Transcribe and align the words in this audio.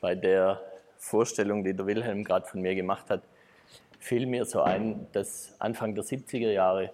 bei 0.00 0.14
der 0.14 0.60
Vorstellung, 0.98 1.64
die 1.64 1.74
der 1.74 1.86
Wilhelm 1.86 2.24
gerade 2.24 2.46
von 2.46 2.60
mir 2.60 2.74
gemacht 2.74 3.10
hat, 3.10 3.22
fiel 3.98 4.26
mir 4.26 4.44
so 4.44 4.62
ein, 4.62 5.06
dass 5.12 5.54
Anfang 5.58 5.94
der 5.94 6.04
70er 6.04 6.50
Jahre 6.50 6.92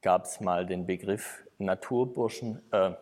gab 0.00 0.24
es 0.24 0.40
mal 0.40 0.66
den 0.66 0.86
Begriff 0.86 1.44
Naturburschen, 1.58 2.60
äh, 2.72 2.92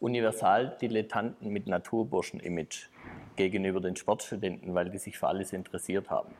Universaldilettanten 0.00 1.50
mit 1.50 1.66
Naturburschen-Image 1.66 2.88
gegenüber 3.36 3.80
den 3.80 3.96
Sportstudenten, 3.96 4.74
weil 4.74 4.90
die 4.90 4.98
sich 4.98 5.18
für 5.18 5.28
alles 5.28 5.52
interessiert 5.52 6.10
haben. 6.10 6.34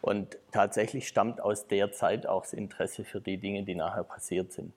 Und 0.00 0.36
tatsächlich 0.50 1.06
stammt 1.06 1.40
aus 1.40 1.68
der 1.68 1.92
Zeit 1.92 2.26
auch 2.26 2.42
das 2.42 2.52
Interesse 2.52 3.04
für 3.04 3.20
die 3.20 3.38
Dinge, 3.38 3.62
die 3.62 3.76
nachher 3.76 4.02
passiert 4.02 4.52
sind. 4.52 4.72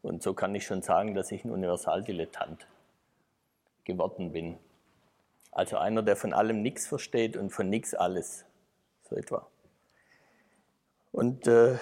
Und 0.00 0.22
so 0.22 0.32
kann 0.32 0.54
ich 0.54 0.64
schon 0.64 0.80
sagen, 0.80 1.14
dass 1.14 1.32
ich 1.32 1.44
ein 1.44 1.50
Universaldilettant 1.50 2.66
geworden 3.84 4.32
bin. 4.32 4.56
Also 5.58 5.76
einer, 5.76 6.04
der 6.04 6.14
von 6.14 6.32
allem 6.32 6.62
nichts 6.62 6.86
versteht 6.86 7.36
und 7.36 7.50
von 7.50 7.68
nichts 7.68 7.92
alles, 7.92 8.44
so 9.02 9.16
etwa. 9.16 9.44
Und 11.10 11.48
äh, 11.48 11.74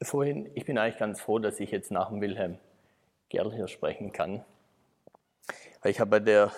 vorhin, 0.00 0.48
ich 0.54 0.64
bin 0.64 0.78
eigentlich 0.78 0.96
ganz 0.96 1.20
froh, 1.20 1.40
dass 1.40 1.58
ich 1.58 1.72
jetzt 1.72 1.90
nach 1.90 2.10
dem 2.10 2.20
Wilhelm 2.20 2.56
Gerl 3.30 3.52
hier 3.52 3.66
sprechen 3.66 4.12
kann. 4.12 4.44
Weil 5.82 5.90
ich 5.90 5.98
habe 5.98 6.10
bei 6.10 6.20
der 6.20 6.52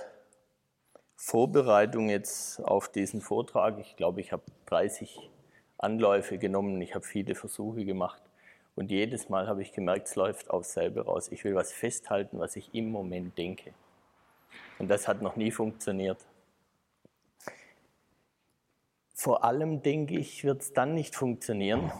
Vorbereitung 1.16 2.10
jetzt 2.10 2.62
auf 2.62 2.90
diesen 2.90 3.22
Vortrag, 3.22 3.78
ich 3.78 3.96
glaube, 3.96 4.20
ich 4.20 4.30
habe 4.30 4.42
30 4.66 5.30
Anläufe 5.78 6.36
genommen, 6.36 6.82
ich 6.82 6.94
habe 6.94 7.06
viele 7.06 7.34
Versuche 7.34 7.86
gemacht 7.86 8.20
und 8.76 8.90
jedes 8.90 9.30
Mal 9.30 9.48
habe 9.48 9.62
ich 9.62 9.72
gemerkt, 9.72 10.08
es 10.08 10.16
läuft 10.16 10.50
aufs 10.50 10.74
selbe 10.74 11.06
raus. 11.06 11.28
Ich 11.32 11.44
will 11.44 11.54
was 11.54 11.72
festhalten, 11.72 12.38
was 12.40 12.56
ich 12.56 12.74
im 12.74 12.90
Moment 12.90 13.38
denke. 13.38 13.72
Und 14.80 14.88
das 14.88 15.06
hat 15.06 15.20
noch 15.20 15.36
nie 15.36 15.50
funktioniert. 15.50 16.26
Vor 19.14 19.44
allem, 19.44 19.82
denke 19.82 20.18
ich, 20.18 20.42
wird 20.42 20.62
es 20.62 20.72
dann 20.72 20.94
nicht 20.94 21.14
funktionieren, 21.14 21.92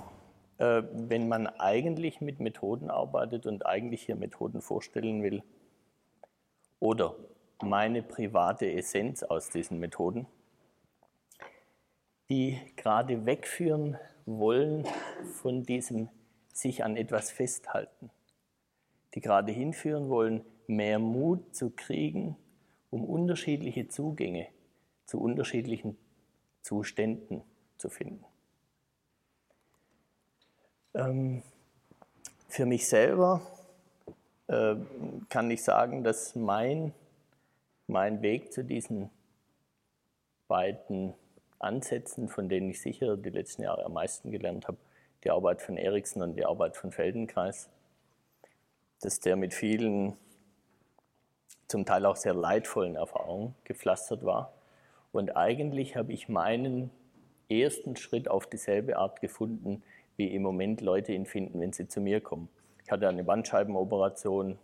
äh, 0.56 0.82
wenn 0.90 1.28
man 1.28 1.46
eigentlich 1.46 2.22
mit 2.22 2.40
Methoden 2.40 2.88
arbeitet 2.88 3.44
und 3.44 3.66
eigentlich 3.66 4.04
hier 4.06 4.16
Methoden 4.16 4.62
vorstellen 4.62 5.22
will. 5.22 5.42
Oder 6.78 7.14
meine 7.60 8.02
private 8.02 8.72
Essenz 8.72 9.22
aus 9.24 9.50
diesen 9.50 9.78
Methoden, 9.78 10.26
die 12.30 12.58
gerade 12.76 13.26
wegführen 13.26 13.98
wollen 14.24 14.86
von 15.34 15.64
diesem 15.64 16.08
sich 16.54 16.82
an 16.82 16.96
etwas 16.96 17.30
festhalten, 17.30 18.08
die 19.14 19.20
gerade 19.20 19.52
hinführen 19.52 20.08
wollen, 20.08 20.46
mehr 20.66 20.98
Mut 20.98 21.54
zu 21.54 21.68
kriegen, 21.68 22.38
um 22.90 23.04
unterschiedliche 23.04 23.88
Zugänge 23.88 24.48
zu 25.06 25.20
unterschiedlichen 25.20 25.96
Zuständen 26.62 27.42
zu 27.78 27.88
finden. 27.88 28.24
Ähm, 30.94 31.42
für 32.48 32.66
mich 32.66 32.88
selber 32.88 33.42
äh, 34.48 34.76
kann 35.28 35.50
ich 35.50 35.62
sagen, 35.62 36.04
dass 36.04 36.34
mein 36.34 36.92
mein 37.90 38.22
Weg 38.22 38.52
zu 38.52 38.64
diesen 38.64 39.10
beiden 40.48 41.14
Ansätzen, 41.58 42.28
von 42.28 42.48
denen 42.48 42.70
ich 42.70 42.80
sicher 42.80 43.16
die 43.16 43.30
letzten 43.30 43.62
Jahre 43.62 43.84
am 43.84 43.92
meisten 43.92 44.30
gelernt 44.30 44.66
habe, 44.66 44.78
die 45.24 45.30
Arbeit 45.30 45.60
von 45.60 45.76
Eriksen 45.76 46.22
und 46.22 46.36
die 46.36 46.46
Arbeit 46.46 46.76
von 46.76 46.92
Feldenkreis, 46.92 47.68
dass 49.00 49.20
der 49.20 49.36
mit 49.36 49.52
vielen 49.52 50.16
zum 51.70 51.86
Teil 51.86 52.04
auch 52.04 52.16
sehr 52.16 52.34
leidvollen 52.34 52.96
Erfahrungen 52.96 53.54
gepflastert 53.64 54.24
war. 54.24 54.52
Und 55.12 55.36
eigentlich 55.36 55.96
habe 55.96 56.12
ich 56.12 56.28
meinen 56.28 56.90
ersten 57.48 57.96
Schritt 57.96 58.28
auf 58.28 58.46
dieselbe 58.46 58.96
Art 58.96 59.20
gefunden, 59.20 59.82
wie 60.16 60.34
im 60.34 60.42
Moment 60.42 60.80
Leute 60.80 61.12
ihn 61.12 61.26
finden, 61.26 61.60
wenn 61.60 61.72
sie 61.72 61.88
zu 61.88 62.00
mir 62.00 62.20
kommen. 62.20 62.48
Ich 62.84 62.90
hatte 62.90 63.08
eine 63.08 63.24
Bandscheibenoperation, 63.24 64.58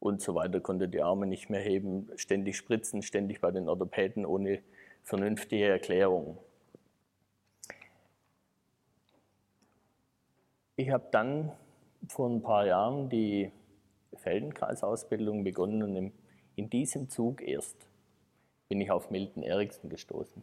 und 0.00 0.22
so 0.22 0.34
weiter, 0.34 0.60
konnte 0.60 0.88
die 0.88 1.02
Arme 1.02 1.26
nicht 1.26 1.50
mehr 1.50 1.60
heben, 1.60 2.10
ständig 2.16 2.56
spritzen, 2.56 3.02
ständig 3.02 3.40
bei 3.40 3.50
den 3.50 3.68
Orthopäden 3.68 4.24
ohne 4.24 4.62
vernünftige 5.04 5.68
Erklärung. 5.68 6.38
Ich 10.76 10.90
habe 10.90 11.06
dann 11.12 11.52
vor 12.08 12.30
ein 12.30 12.40
paar 12.40 12.66
Jahren 12.66 13.10
die 13.10 13.52
Feldenkreisausbildung 14.16 15.44
begonnen 15.44 15.82
und 15.82 16.12
in 16.60 16.68
diesem 16.68 17.08
Zug 17.08 17.40
erst 17.40 17.86
bin 18.68 18.82
ich 18.82 18.90
auf 18.90 19.10
Milton 19.10 19.42
Erickson 19.42 19.88
gestoßen. 19.88 20.42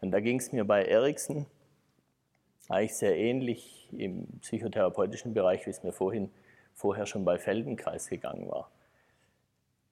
Und 0.00 0.10
da 0.10 0.18
ging 0.18 0.40
es 0.40 0.50
mir 0.50 0.64
bei 0.64 0.84
Erickson 0.84 1.46
eigentlich 2.68 2.96
sehr 2.96 3.16
ähnlich 3.16 3.88
im 3.92 4.26
psychotherapeutischen 4.40 5.34
Bereich, 5.34 5.64
wie 5.64 5.70
es 5.70 5.84
mir 5.84 5.92
vorhin, 5.92 6.32
vorher 6.74 7.06
schon 7.06 7.24
bei 7.24 7.38
Feldenkreis 7.38 8.08
gegangen 8.08 8.48
war. 8.50 8.72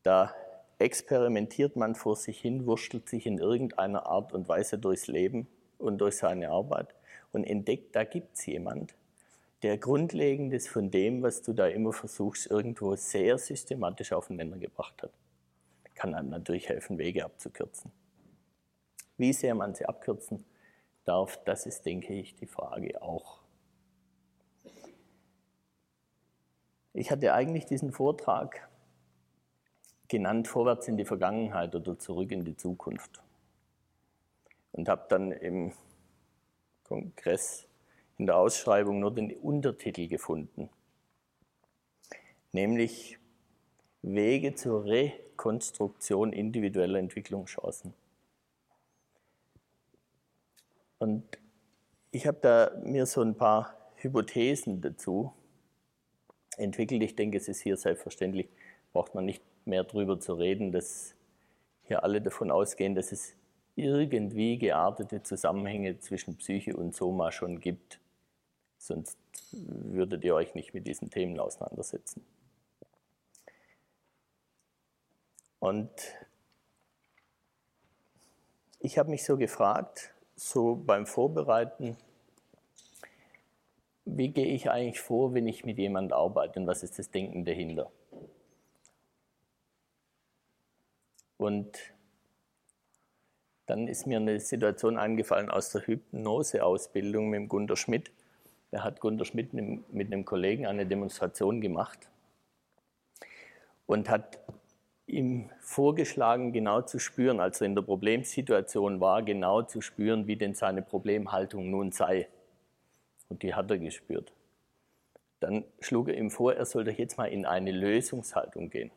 Da 0.03 0.35
experimentiert 0.81 1.77
man 1.77 1.95
vor 1.95 2.17
sich 2.17 2.41
hin, 2.41 2.67
wurschtelt 2.67 3.09
sich 3.09 3.25
in 3.25 3.39
irgendeiner 3.39 4.07
Art 4.07 4.33
und 4.33 4.49
Weise 4.49 4.77
durchs 4.77 5.07
Leben 5.07 5.47
und 5.79 5.99
durch 5.99 6.17
seine 6.17 6.51
Arbeit 6.51 6.97
und 7.31 7.45
entdeckt, 7.45 7.95
da 7.95 8.03
gibt 8.03 8.35
es 8.35 8.47
jemand, 8.47 8.97
der 9.63 9.79
Grundlegendes 9.79 10.67
von 10.67 10.91
dem, 10.91 11.23
was 11.23 11.43
du 11.43 11.53
da 11.53 11.69
immer 11.69 11.93
versuchst, 11.93 12.51
irgendwo 12.51 12.97
sehr 12.97 13.39
systematisch 13.39 14.13
aufeinander 14.13 14.59
gebracht 14.59 15.01
hat. 15.01 15.13
Kann 16.05 16.15
einem 16.15 16.29
natürlich 16.29 16.69
helfen, 16.69 16.99
Wege 16.99 17.25
abzukürzen. 17.25 17.91
Wie 19.17 19.33
sehr 19.33 19.55
man 19.55 19.75
sie 19.75 19.87
abkürzen 19.87 20.45
darf, 21.07 21.43
das 21.47 21.65
ist, 21.65 21.87
denke 21.87 22.13
ich, 22.13 22.35
die 22.35 22.47
Frage 22.47 23.01
auch. 23.01 23.41
Ich 26.93 27.11
hatte 27.11 27.33
eigentlich 27.33 27.65
diesen 27.65 27.91
Vortrag 27.91 28.69
genannt 30.07 30.47
Vorwärts 30.47 30.89
in 30.89 30.99
die 30.99 31.07
Vergangenheit 31.07 31.75
oder 31.75 31.99
zurück 31.99 32.33
in 32.33 32.45
die 32.45 32.55
Zukunft. 32.55 33.23
Und 34.73 34.91
habe 34.91 35.07
dann 35.09 35.33
im 35.33 35.73
Kongress 36.83 37.67
in 38.19 38.27
der 38.27 38.37
Ausschreibung 38.37 39.01
nur 39.01 39.15
den 39.15 39.35
Untertitel 39.39 40.07
gefunden, 40.09 40.69
nämlich 42.53 43.19
Wege 44.07 44.55
zur 44.55 44.85
Rekonstruktion 44.85 46.33
individueller 46.33 46.99
Entwicklungschancen. 46.99 47.95
Und 50.99 51.25
ich 52.11 52.27
habe 52.27 52.39
da 52.41 52.73
mir 52.85 53.07
so 53.07 53.23
ein 53.23 53.35
paar 53.35 53.75
Hypothesen 53.97 54.81
dazu 54.81 55.33
entwickelt. 56.57 57.03
Ich 57.03 57.17
denke, 57.17 57.39
es 57.39 57.49
ist 57.49 57.63
hier 57.63 57.77
selbstverständlich, 57.77 58.49
braucht 58.93 59.15
man 59.15 59.25
nicht 59.25 59.43
mehr 59.65 59.85
darüber 59.85 60.21
zu 60.21 60.35
reden, 60.35 60.71
dass 60.71 61.15
hier 61.85 62.05
alle 62.05 62.21
davon 62.21 62.51
ausgehen, 62.51 62.95
dass 62.95 63.11
es 63.11 63.35
irgendwie 63.75 64.59
geartete 64.59 65.23
Zusammenhänge 65.23 65.99
zwischen 65.99 66.37
Psyche 66.37 66.77
und 66.77 66.95
Soma 66.95 67.33
schon 67.33 67.61
gibt. 67.61 67.99
Sonst 68.79 69.19
würdet 69.53 70.25
ihr 70.25 70.35
euch 70.35 70.55
nicht 70.55 70.75
mit 70.75 70.87
diesen 70.87 71.11
Themen 71.11 71.41
auseinandersetzen. 71.41 72.25
Und 75.65 75.89
ich 78.81 78.99
habe 78.99 79.09
mich 79.09 79.25
so 79.25 79.39
gefragt, 79.39 80.13
so 80.37 80.75
beim 80.75 81.07
Vorbereiten, 81.07 81.97
wie 84.05 84.29
gehe 84.29 84.49
ich 84.49 84.69
eigentlich 84.69 85.01
vor, 85.01 85.33
wenn 85.33 85.47
ich 85.47 85.65
mit 85.65 85.79
jemandem 85.79 86.19
arbeite 86.19 86.61
und 86.61 86.67
was 86.67 86.83
ist 86.83 86.99
das 86.99 87.11
Denken 87.11 87.47
dahinter? 87.47 87.91
Und 91.39 91.79
dann 93.65 93.89
ist 93.89 94.07
mir 94.07 94.19
eine 94.19 94.41
Situation 94.41 94.99
eingefallen 94.99 95.49
aus 95.49 95.71
der 95.71 95.87
Hypnoseausbildung 95.87 97.31
mit 97.31 97.49
Gunter 97.49 97.77
Schmidt. 97.77 98.13
Da 98.71 98.85
hat 98.85 99.01
Gunter 99.01 99.25
Schmidt 99.25 99.55
mit 99.55 100.13
einem 100.13 100.27
Kollegen 100.27 100.67
eine 100.67 100.85
Demonstration 100.85 101.63
gemacht 101.63 102.11
und 103.87 104.11
hat 104.11 104.41
ihm 105.07 105.51
vorgeschlagen, 105.61 106.53
genau 106.53 106.83
zu 106.83 106.99
spüren, 106.99 107.41
als 107.41 107.61
er 107.61 107.67
in 107.67 107.75
der 107.75 107.83
Problemsituation 107.83 109.01
war, 109.01 109.23
genau 109.23 109.63
zu 109.63 109.81
spüren, 109.81 110.27
wie 110.27 110.37
denn 110.37 110.55
seine 110.55 110.83
Problemhaltung 110.83 111.71
nun 111.71 111.93
sei. 111.93 112.29
Und 113.29 113.43
die 113.43 113.55
hat 113.55 113.71
er 113.71 113.79
gespürt. 113.79 114.33
Dann 115.41 115.65
schlug 115.81 116.09
er 116.09 116.17
ihm 116.17 116.31
vor, 116.31 116.55
er 116.55 116.65
soll 116.65 116.85
doch 116.85 116.93
jetzt 116.93 117.19
mal 117.19 117.27
in 117.27 117.45
eine 117.45 117.71
Lösungshaltung 117.71 118.71
gehen. 118.71 118.91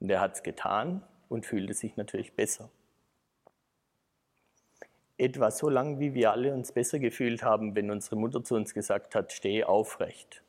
Und 0.00 0.10
er 0.10 0.20
hat 0.20 0.34
es 0.34 0.42
getan 0.42 1.02
und 1.28 1.46
fühlte 1.46 1.74
sich 1.74 1.96
natürlich 1.96 2.32
besser. 2.32 2.70
Etwa 5.16 5.50
so 5.50 5.68
lange, 5.68 6.00
wie 6.00 6.14
wir 6.14 6.32
alle 6.32 6.54
uns 6.54 6.72
besser 6.72 6.98
gefühlt 6.98 7.42
haben, 7.42 7.76
wenn 7.76 7.90
unsere 7.90 8.16
Mutter 8.16 8.42
zu 8.42 8.56
uns 8.56 8.72
gesagt 8.72 9.14
hat, 9.14 9.32
steh 9.32 9.64
aufrecht. 9.64 10.42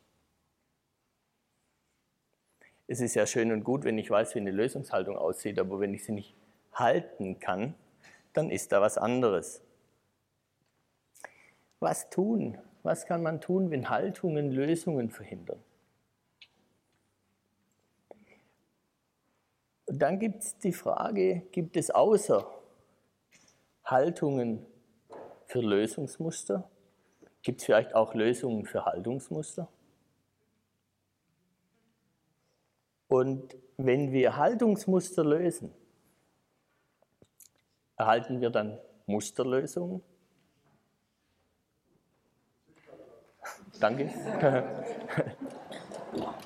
Es 2.91 2.99
ist 2.99 3.15
ja 3.15 3.25
schön 3.25 3.53
und 3.53 3.63
gut, 3.63 3.85
wenn 3.85 3.97
ich 3.97 4.09
weiß, 4.09 4.35
wie 4.35 4.39
eine 4.39 4.51
Lösungshaltung 4.51 5.17
aussieht, 5.17 5.57
aber 5.59 5.79
wenn 5.79 5.93
ich 5.93 6.03
sie 6.03 6.11
nicht 6.11 6.35
halten 6.73 7.39
kann, 7.39 7.73
dann 8.33 8.51
ist 8.51 8.73
da 8.73 8.81
was 8.81 8.97
anderes. 8.97 9.61
Was 11.79 12.09
tun? 12.09 12.57
Was 12.83 13.05
kann 13.05 13.23
man 13.23 13.39
tun, 13.39 13.71
wenn 13.71 13.89
Haltungen 13.89 14.51
Lösungen 14.51 15.09
verhindern? 15.09 15.63
Und 19.85 19.99
dann 19.99 20.19
gibt 20.19 20.43
es 20.43 20.57
die 20.57 20.73
Frage, 20.73 21.43
gibt 21.53 21.77
es 21.77 21.91
außer 21.91 22.45
Haltungen 23.85 24.65
für 25.45 25.61
Lösungsmuster, 25.61 26.69
gibt 27.41 27.61
es 27.61 27.67
vielleicht 27.67 27.95
auch 27.95 28.13
Lösungen 28.15 28.65
für 28.65 28.83
Haltungsmuster? 28.83 29.69
Und 33.11 33.57
wenn 33.75 34.13
wir 34.13 34.37
Haltungsmuster 34.37 35.25
lösen, 35.25 35.73
erhalten 37.97 38.39
wir 38.39 38.49
dann 38.49 38.79
Musterlösungen? 39.05 40.01
Danke. 43.81 44.09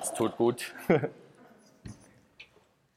Es 0.00 0.12
tut 0.14 0.36
gut. 0.36 0.74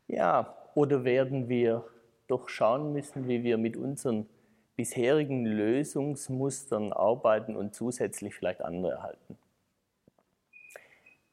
Ja, 0.07 0.56
oder 0.74 1.04
werden 1.04 1.50
wir 1.50 1.86
doch 2.27 2.50
schauen 2.50 2.94
müssen, 2.94 3.27
wie 3.27 3.44
wir 3.44 3.60
mit 3.60 3.77
unseren 3.77 4.27
bisherigen 4.75 5.45
Lösungsmustern 5.45 6.92
arbeiten 6.94 7.56
und 7.56 7.75
zusätzlich 7.75 8.33
vielleicht 8.33 8.62
andere 8.63 8.94
erhalten. 8.94 9.38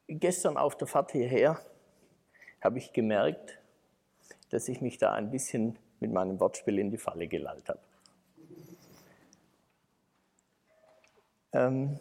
Gestern 0.09 0.59
auf 0.59 0.77
der 0.77 0.87
Fahrt 0.87 1.13
hierher 1.13 1.59
habe 2.67 2.79
ich 2.79 2.93
gemerkt, 2.93 3.61
dass 4.51 4.67
ich 4.67 4.81
mich 4.81 4.99
da 4.99 5.13
ein 5.13 5.31
bisschen 5.31 5.79
mit 6.01 6.11
meinem 6.11 6.41
Wortspiel 6.41 6.81
in 6.81 6.91
die 6.91 6.99
Falle 6.99 7.29
gelallt 7.29 7.69
habe. 7.69 7.79
Ähm, 11.53 12.01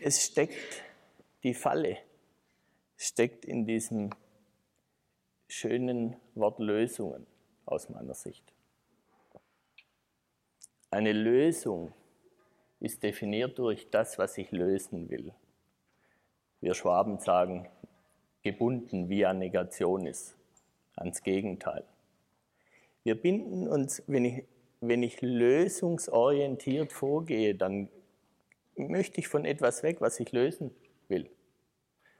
es 0.00 0.24
steckt, 0.24 0.82
die 1.42 1.52
Falle 1.52 1.98
steckt 2.96 3.44
in 3.44 3.66
diesem 3.66 4.08
schönen 5.48 6.16
Wortlösungen 6.34 7.26
aus 7.66 7.90
meiner 7.90 8.14
Sicht. 8.14 8.54
Eine 10.90 11.12
Lösung 11.12 11.92
ist 12.80 13.02
definiert 13.02 13.58
durch 13.58 13.90
das, 13.90 14.16
was 14.16 14.38
ich 14.38 14.50
lösen 14.50 15.10
will. 15.10 15.34
Wir 16.62 16.72
Schwaben 16.72 17.18
sagen, 17.18 17.68
gebunden 18.46 19.08
via 19.08 19.32
Negationis, 19.34 20.36
ans 20.94 21.24
Gegenteil. 21.24 21.82
Wir 23.02 23.20
binden 23.20 23.66
uns, 23.66 24.04
wenn 24.06 24.24
ich, 24.24 24.44
wenn 24.80 25.02
ich 25.02 25.20
lösungsorientiert 25.20 26.92
vorgehe, 26.92 27.56
dann 27.56 27.88
möchte 28.76 29.18
ich 29.18 29.26
von 29.26 29.44
etwas 29.44 29.82
weg, 29.82 30.00
was 30.00 30.20
ich 30.20 30.30
lösen 30.30 30.70
will. 31.08 31.28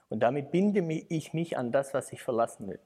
Und 0.09 0.19
damit 0.19 0.51
binde 0.51 0.81
ich 1.09 1.33
mich 1.33 1.57
an 1.57 1.71
das, 1.71 1.95
was 1.95 2.13
ich 2.13 2.21
verlassen 2.23 2.67
will. 2.71 2.81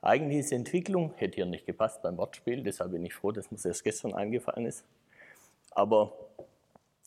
Eigentlich 0.00 0.40
ist 0.40 0.52
Entwicklung, 0.52 1.14
hätte 1.18 1.36
hier 1.36 1.46
nicht 1.46 1.66
gepasst 1.66 2.02
beim 2.02 2.16
Wortspiel, 2.16 2.64
deshalb 2.64 2.90
bin 2.90 3.04
ich 3.04 3.14
froh, 3.14 3.30
dass 3.30 3.52
mir 3.52 3.58
das 3.58 3.64
erst 3.64 3.84
gestern 3.84 4.12
eingefallen 4.12 4.66
ist. 4.66 4.84
Aber 5.70 6.12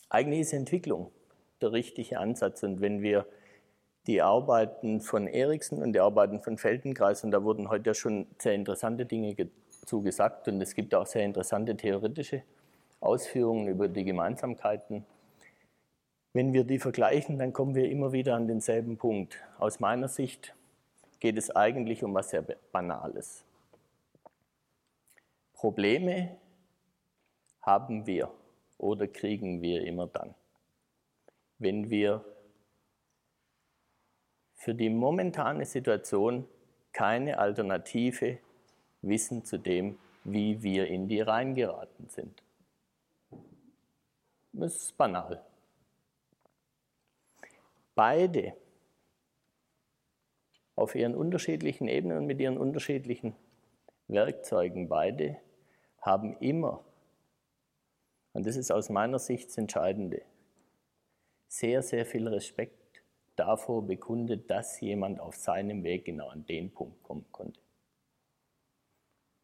eigentlich 0.08 0.40
ist 0.40 0.54
Entwicklung 0.54 1.10
der 1.60 1.72
richtige 1.72 2.18
Ansatz. 2.18 2.62
Und 2.62 2.80
wenn 2.80 3.02
wir 3.02 3.26
die 4.06 4.20
Arbeiten 4.20 5.00
von 5.00 5.26
Eriksen 5.26 5.82
und 5.82 5.92
die 5.92 6.00
Arbeiten 6.00 6.40
von 6.40 6.58
Feldenkreis, 6.58 7.22
und 7.24 7.30
da 7.30 7.44
wurden 7.44 7.68
heute 7.68 7.90
ja 7.90 7.94
schon 7.94 8.26
sehr 8.38 8.54
interessante 8.54 9.06
Dinge 9.06 9.34
dazu 9.80 10.02
gesagt, 10.02 10.48
und 10.48 10.60
es 10.60 10.74
gibt 10.74 10.94
auch 10.94 11.06
sehr 11.06 11.24
interessante 11.24 11.76
theoretische 11.76 12.42
Ausführungen 13.00 13.68
über 13.68 13.88
die 13.88 14.04
Gemeinsamkeiten. 14.04 15.04
Wenn 16.32 16.52
wir 16.52 16.64
die 16.64 16.78
vergleichen, 16.78 17.38
dann 17.38 17.52
kommen 17.52 17.74
wir 17.74 17.90
immer 17.90 18.12
wieder 18.12 18.34
an 18.34 18.48
denselben 18.48 18.96
Punkt. 18.96 19.36
Aus 19.58 19.80
meiner 19.80 20.08
Sicht 20.08 20.54
geht 21.20 21.36
es 21.36 21.54
eigentlich 21.54 22.02
um 22.02 22.14
was 22.14 22.30
sehr 22.30 22.42
Banales. 22.42 23.44
Probleme 25.54 26.36
haben 27.60 28.06
wir 28.06 28.30
oder 28.78 29.06
kriegen 29.06 29.62
wir 29.62 29.82
immer 29.86 30.08
dann, 30.08 30.34
wenn 31.58 31.90
wir 31.90 32.24
für 34.62 34.76
die 34.76 34.90
momentane 34.90 35.64
Situation 35.64 36.46
keine 36.92 37.38
Alternative 37.38 38.38
wissen 39.00 39.44
zu 39.44 39.58
dem, 39.58 39.98
wie 40.22 40.62
wir 40.62 40.86
in 40.86 41.08
die 41.08 41.20
reingeraten 41.20 42.08
sind. 42.08 42.44
Das 44.52 44.76
ist 44.76 44.96
banal. 44.96 45.44
Beide 47.96 48.54
auf 50.76 50.94
ihren 50.94 51.16
unterschiedlichen 51.16 51.88
Ebenen 51.88 52.18
und 52.18 52.26
mit 52.26 52.38
ihren 52.38 52.56
unterschiedlichen 52.56 53.34
Werkzeugen 54.06 54.88
beide 54.88 55.38
haben 56.00 56.36
immer, 56.38 56.84
und 58.32 58.46
das 58.46 58.54
ist 58.54 58.70
aus 58.70 58.90
meiner 58.90 59.18
Sicht 59.18 59.48
das 59.48 59.58
Entscheidende, 59.58 60.22
sehr, 61.48 61.82
sehr 61.82 62.06
viel 62.06 62.28
Respekt 62.28 62.81
davor 63.36 63.86
bekundet, 63.86 64.50
dass 64.50 64.80
jemand 64.80 65.20
auf 65.20 65.36
seinem 65.36 65.84
Weg 65.84 66.04
genau 66.04 66.28
an 66.28 66.44
den 66.46 66.72
Punkt 66.72 67.02
kommen 67.02 67.26
konnte. 67.32 67.60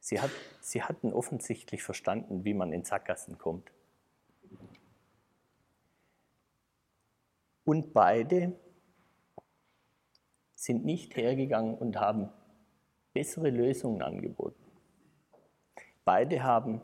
Sie, 0.00 0.20
hat, 0.20 0.30
sie 0.60 0.82
hatten 0.82 1.12
offensichtlich 1.12 1.82
verstanden, 1.82 2.44
wie 2.44 2.54
man 2.54 2.72
in 2.72 2.84
Sackgassen 2.84 3.38
kommt. 3.38 3.70
Und 7.64 7.92
beide 7.92 8.58
sind 10.54 10.84
nicht 10.84 11.16
hergegangen 11.16 11.76
und 11.76 12.00
haben 12.00 12.30
bessere 13.12 13.50
Lösungen 13.50 14.00
angeboten. 14.00 14.64
Beide 16.04 16.42
haben 16.42 16.80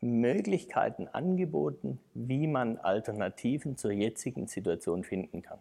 Möglichkeiten 0.00 1.08
angeboten, 1.08 1.98
wie 2.14 2.46
man 2.46 2.78
Alternativen 2.78 3.76
zur 3.76 3.90
jetzigen 3.90 4.46
Situation 4.46 5.04
finden 5.04 5.42
kann. 5.42 5.58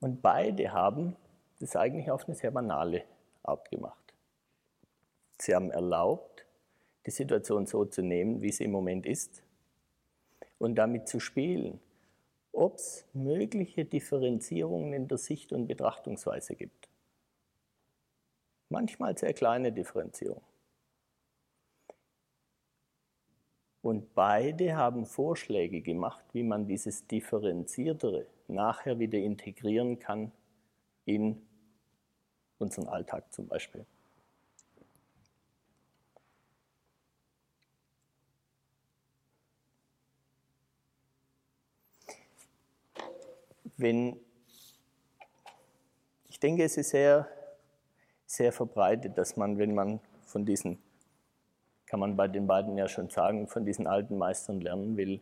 Und 0.00 0.20
beide 0.20 0.72
haben 0.72 1.16
das 1.60 1.76
eigentlich 1.76 2.10
auf 2.10 2.26
eine 2.26 2.34
sehr 2.34 2.50
banale 2.50 3.04
Art 3.42 3.70
gemacht. 3.70 4.14
Sie 5.38 5.54
haben 5.54 5.70
erlaubt, 5.70 6.44
die 7.06 7.10
Situation 7.10 7.66
so 7.66 7.84
zu 7.84 8.02
nehmen, 8.02 8.42
wie 8.42 8.52
sie 8.52 8.64
im 8.64 8.72
Moment 8.72 9.06
ist, 9.06 9.42
und 10.58 10.76
damit 10.76 11.08
zu 11.08 11.18
spielen 11.18 11.80
ob 12.52 12.76
es 12.76 13.06
mögliche 13.14 13.84
Differenzierungen 13.84 14.92
in 14.92 15.08
der 15.08 15.18
Sicht- 15.18 15.52
und 15.52 15.66
Betrachtungsweise 15.66 16.54
gibt. 16.54 16.88
Manchmal 18.68 19.16
sehr 19.16 19.32
kleine 19.32 19.72
Differenzierungen. 19.72 20.51
Und 23.82 24.14
beide 24.14 24.76
haben 24.76 25.06
Vorschläge 25.06 25.80
gemacht, 25.80 26.24
wie 26.32 26.44
man 26.44 26.66
dieses 26.66 27.06
Differenziertere 27.06 28.26
nachher 28.46 28.98
wieder 28.98 29.18
integrieren 29.18 29.98
kann 29.98 30.30
in 31.04 31.42
unseren 32.58 32.88
Alltag 32.88 33.32
zum 33.32 33.48
Beispiel. 33.48 33.84
wenn, 43.82 44.18
ich 46.28 46.40
denke, 46.40 46.64
es 46.64 46.76
ist 46.76 46.90
sehr, 46.90 47.28
sehr 48.24 48.52
verbreitet, 48.52 49.18
dass 49.18 49.36
man, 49.36 49.58
wenn 49.58 49.74
man 49.74 50.00
von 50.24 50.46
diesen, 50.46 50.78
kann 51.92 52.00
man 52.00 52.16
bei 52.16 52.26
den 52.26 52.46
beiden 52.46 52.78
ja 52.78 52.88
schon 52.88 53.10
sagen, 53.10 53.46
von 53.48 53.66
diesen 53.66 53.86
alten 53.86 54.16
Meistern 54.16 54.62
lernen 54.62 54.96
will, 54.96 55.20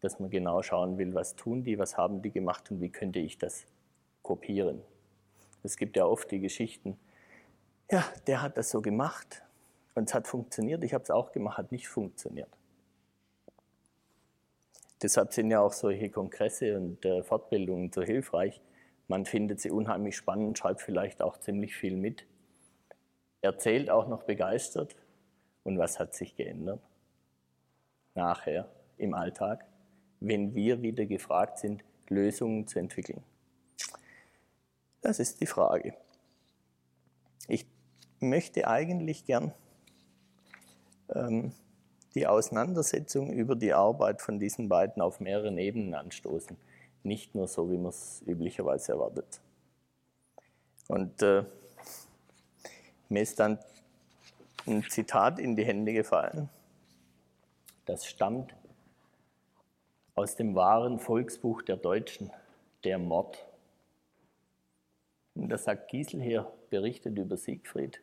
dass 0.00 0.18
man 0.18 0.28
genau 0.28 0.60
schauen 0.60 0.98
will, 0.98 1.14
was 1.14 1.36
tun 1.36 1.62
die, 1.62 1.78
was 1.78 1.96
haben 1.96 2.20
die 2.20 2.32
gemacht 2.32 2.68
und 2.72 2.80
wie 2.80 2.90
könnte 2.90 3.20
ich 3.20 3.38
das 3.38 3.64
kopieren. 4.20 4.82
Es 5.62 5.76
gibt 5.76 5.96
ja 5.96 6.06
oft 6.06 6.28
die 6.32 6.40
Geschichten, 6.40 6.98
ja, 7.92 8.04
der 8.26 8.42
hat 8.42 8.58
das 8.58 8.70
so 8.70 8.82
gemacht 8.82 9.44
und 9.94 10.08
es 10.08 10.14
hat 10.14 10.26
funktioniert, 10.26 10.82
ich 10.82 10.94
habe 10.94 11.04
es 11.04 11.12
auch 11.12 11.30
gemacht, 11.30 11.58
hat 11.58 11.70
nicht 11.70 11.86
funktioniert. 11.86 12.50
Deshalb 15.00 15.32
sind 15.32 15.52
ja 15.52 15.60
auch 15.60 15.72
solche 15.72 16.10
Kongresse 16.10 16.76
und 16.76 17.04
äh, 17.04 17.22
Fortbildungen 17.22 17.92
so 17.92 18.02
hilfreich. 18.02 18.60
Man 19.06 19.26
findet 19.26 19.60
sie 19.60 19.70
unheimlich 19.70 20.16
spannend, 20.16 20.58
schreibt 20.58 20.82
vielleicht 20.82 21.22
auch 21.22 21.38
ziemlich 21.38 21.76
viel 21.76 21.96
mit, 21.96 22.26
erzählt 23.42 23.90
auch 23.90 24.08
noch 24.08 24.24
begeistert. 24.24 24.96
Und 25.64 25.78
was 25.78 25.98
hat 25.98 26.14
sich 26.14 26.36
geändert? 26.36 26.80
Nachher 28.14 28.68
im 28.96 29.14
Alltag, 29.14 29.66
wenn 30.20 30.54
wir 30.54 30.82
wieder 30.82 31.06
gefragt 31.06 31.58
sind, 31.58 31.84
Lösungen 32.08 32.66
zu 32.66 32.78
entwickeln. 32.78 33.22
Das 35.00 35.18
ist 35.18 35.40
die 35.40 35.46
Frage. 35.46 35.94
Ich 37.48 37.66
möchte 38.20 38.68
eigentlich 38.68 39.24
gern 39.24 39.52
ähm, 41.08 41.52
die 42.14 42.26
Auseinandersetzung 42.26 43.32
über 43.32 43.54
die 43.54 43.72
Arbeit 43.72 44.20
von 44.20 44.38
diesen 44.38 44.68
beiden 44.68 45.00
auf 45.00 45.20
mehreren 45.20 45.56
Ebenen 45.58 45.94
anstoßen. 45.94 46.56
Nicht 47.02 47.34
nur 47.34 47.48
so, 47.48 47.70
wie 47.70 47.78
man 47.78 47.90
es 47.90 48.22
üblicherweise 48.26 48.92
erwartet. 48.92 49.40
Und 50.88 51.22
äh, 51.22 51.44
mir 53.08 53.22
ist 53.22 53.38
dann 53.38 53.58
ein 54.66 54.82
Zitat 54.88 55.38
in 55.38 55.56
die 55.56 55.64
Hände 55.64 55.92
gefallen. 55.92 56.48
Das 57.86 58.06
stammt 58.06 58.54
aus 60.14 60.36
dem 60.36 60.54
wahren 60.54 60.98
Volksbuch 60.98 61.62
der 61.62 61.76
Deutschen, 61.76 62.30
der 62.84 62.98
Mord. 62.98 63.46
Und 65.34 65.48
da 65.48 65.58
sagt 65.58 65.90
Gieselher, 65.90 66.52
berichtet 66.68 67.16
über 67.18 67.36
Siegfried, 67.36 68.02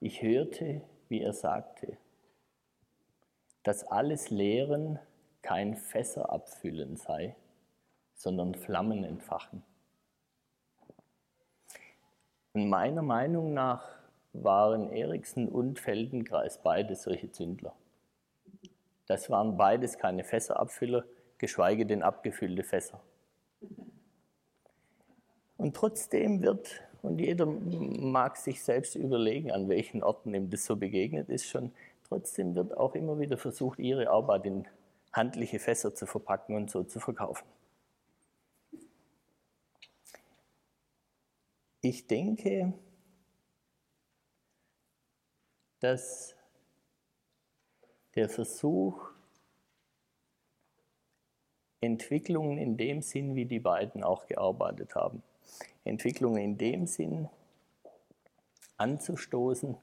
ich 0.00 0.22
hörte, 0.22 0.82
wie 1.08 1.20
er 1.20 1.32
sagte, 1.32 1.96
dass 3.62 3.84
alles 3.84 4.30
Lehren 4.30 4.98
kein 5.42 5.76
Fässer 5.76 6.30
abfüllen 6.30 6.96
sei, 6.96 7.36
sondern 8.14 8.54
Flammen 8.54 9.04
entfachen. 9.04 9.62
Und 12.52 12.68
meiner 12.68 13.02
Meinung 13.02 13.54
nach 13.54 13.99
waren 14.32 14.90
Eriksen 14.92 15.48
und 15.48 15.78
Feldenkreis 15.78 16.60
beide 16.62 16.94
solche 16.94 17.30
Zündler. 17.30 17.74
Das 19.06 19.28
waren 19.28 19.56
beides 19.56 19.98
keine 19.98 20.24
Fässerabfüller, 20.24 21.04
geschweige 21.38 21.86
denn 21.86 22.02
abgefüllte 22.02 22.62
Fässer. 22.62 23.00
Und 25.56 25.74
trotzdem 25.74 26.42
wird, 26.42 26.80
und 27.02 27.18
jeder 27.18 27.46
mag 27.46 28.36
sich 28.36 28.62
selbst 28.62 28.94
überlegen, 28.94 29.50
an 29.50 29.68
welchen 29.68 30.02
Orten 30.02 30.34
ihm 30.34 30.48
das 30.48 30.64
so 30.64 30.76
begegnet 30.76 31.28
ist 31.28 31.46
schon, 31.46 31.72
trotzdem 32.08 32.54
wird 32.54 32.76
auch 32.76 32.94
immer 32.94 33.18
wieder 33.18 33.36
versucht, 33.36 33.78
ihre 33.78 34.10
Arbeit 34.10 34.46
in 34.46 34.66
handliche 35.12 35.58
Fässer 35.58 35.94
zu 35.94 36.06
verpacken 36.06 36.54
und 36.54 36.70
so 36.70 36.84
zu 36.84 37.00
verkaufen. 37.00 37.46
Ich 41.82 42.06
denke, 42.06 42.74
dass 45.80 46.34
der 48.14 48.28
Versuch, 48.28 49.10
Entwicklungen 51.82 52.58
in 52.58 52.76
dem 52.76 53.00
Sinn, 53.00 53.34
wie 53.34 53.46
die 53.46 53.58
beiden 53.60 54.04
auch 54.04 54.26
gearbeitet 54.26 54.94
haben, 54.94 55.22
Entwicklungen 55.84 56.42
in 56.42 56.58
dem 56.58 56.86
Sinn 56.86 57.28
anzustoßen, 58.76 59.76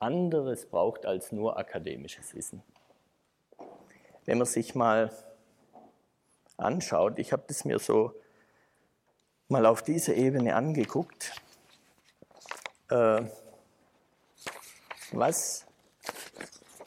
anderes 0.00 0.66
braucht 0.66 1.06
als 1.06 1.30
nur 1.32 1.56
akademisches 1.56 2.34
Wissen. 2.34 2.62
Wenn 4.24 4.38
man 4.38 4.46
sich 4.46 4.74
mal 4.74 5.12
anschaut, 6.56 7.18
ich 7.18 7.32
habe 7.32 7.44
das 7.46 7.64
mir 7.64 7.78
so 7.78 8.12
mal 9.48 9.66
auf 9.66 9.82
dieser 9.82 10.14
Ebene 10.14 10.56
angeguckt, 10.56 11.40
äh, 12.90 13.22
was 15.12 15.66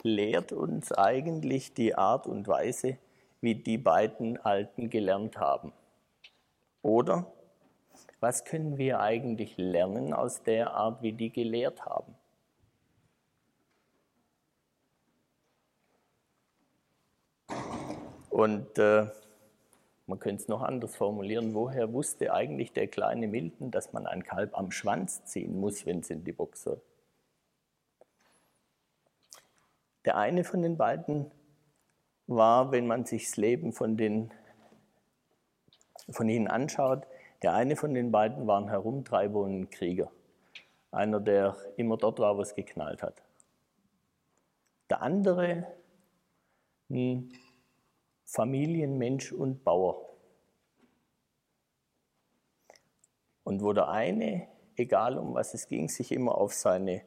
lehrt 0.02 0.52
uns 0.52 0.92
eigentlich 0.92 1.74
die 1.74 1.94
Art 1.94 2.26
und 2.26 2.48
Weise, 2.48 2.98
wie 3.40 3.54
die 3.54 3.78
beiden 3.78 4.36
Alten 4.38 4.90
gelernt 4.90 5.38
haben? 5.38 5.72
Oder 6.82 7.30
was 8.20 8.44
können 8.44 8.76
wir 8.76 9.00
eigentlich 9.00 9.56
lernen 9.56 10.12
aus 10.12 10.42
der 10.42 10.72
Art, 10.72 11.02
wie 11.02 11.12
die 11.12 11.30
gelehrt 11.30 11.84
haben? 11.86 12.14
Und 18.28 18.78
äh, 18.78 19.06
man 20.06 20.18
könnte 20.18 20.42
es 20.42 20.48
noch 20.48 20.62
anders 20.62 20.96
formulieren, 20.96 21.54
woher 21.54 21.92
wusste 21.92 22.32
eigentlich 22.32 22.72
der 22.72 22.88
kleine 22.88 23.26
Milton, 23.28 23.70
dass 23.70 23.92
man 23.92 24.06
ein 24.06 24.24
Kalb 24.24 24.56
am 24.56 24.70
Schwanz 24.70 25.24
ziehen 25.24 25.58
muss, 25.60 25.84
wenn 25.84 26.00
es 26.00 26.10
in 26.10 26.24
die 26.24 26.32
Box 26.32 26.62
soll? 26.62 26.80
Der 30.04 30.16
eine 30.16 30.44
von 30.44 30.62
den 30.62 30.76
beiden 30.76 31.30
war, 32.26 32.72
wenn 32.72 32.86
man 32.86 33.04
sich 33.04 33.26
das 33.26 33.36
Leben 33.36 33.72
von, 33.72 33.96
den, 33.96 34.32
von 36.10 36.28
ihnen 36.28 36.48
anschaut, 36.48 37.06
der 37.42 37.54
eine 37.54 37.76
von 37.76 37.94
den 37.94 38.10
beiden 38.10 38.46
war 38.46 38.60
ein 38.60 38.68
Herumtreiber 38.68 39.40
und 39.40 39.60
ein 39.60 39.70
Krieger. 39.70 40.10
Einer, 40.90 41.20
der 41.20 41.56
immer 41.76 41.96
dort 41.96 42.18
war, 42.18 42.36
wo 42.36 42.42
es 42.42 42.54
geknallt 42.54 43.02
hat. 43.02 43.22
Der 44.90 45.02
andere 45.02 45.66
ein 46.90 47.32
Familienmensch 48.24 49.32
und 49.32 49.64
Bauer. 49.64 50.06
Und 53.44 53.62
wo 53.62 53.72
der 53.72 53.88
eine, 53.88 54.46
egal 54.76 55.18
um 55.18 55.34
was 55.34 55.54
es 55.54 55.66
ging, 55.66 55.88
sich 55.88 56.12
immer 56.12 56.36
auf 56.36 56.52
seine 56.52 57.02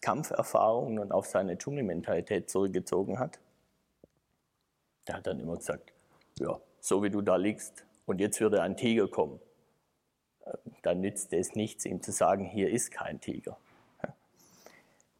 Kampferfahrungen 0.00 0.98
und 0.98 1.12
auf 1.12 1.26
seine 1.26 1.58
Dschungelmentalität 1.58 2.50
zurückgezogen 2.50 3.18
hat, 3.18 3.38
der 5.06 5.16
hat 5.16 5.26
dann 5.26 5.40
immer 5.40 5.56
gesagt, 5.56 5.92
ja, 6.38 6.60
so 6.80 7.02
wie 7.02 7.10
du 7.10 7.22
da 7.22 7.36
liegst 7.36 7.84
und 8.06 8.20
jetzt 8.20 8.40
würde 8.40 8.62
ein 8.62 8.76
Tiger 8.76 9.08
kommen, 9.08 9.40
dann 10.82 11.00
nützt 11.00 11.32
es 11.32 11.54
nichts, 11.54 11.84
ihm 11.84 12.02
zu 12.02 12.12
sagen, 12.12 12.44
hier 12.44 12.70
ist 12.70 12.90
kein 12.90 13.20
Tiger. 13.20 13.58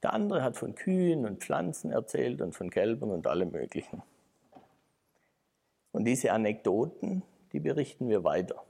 Der 0.02 0.12
andere 0.12 0.42
hat 0.42 0.56
von 0.56 0.74
Kühen 0.74 1.26
und 1.26 1.42
Pflanzen 1.42 1.90
erzählt 1.90 2.40
und 2.40 2.54
von 2.54 2.70
Kälbern 2.70 3.10
und 3.10 3.26
allem 3.26 3.50
Möglichen. 3.50 4.02
Und 5.90 6.04
diese 6.04 6.32
Anekdoten, 6.32 7.22
die 7.52 7.60
berichten 7.60 8.08
wir 8.08 8.22
weiter. 8.22 8.62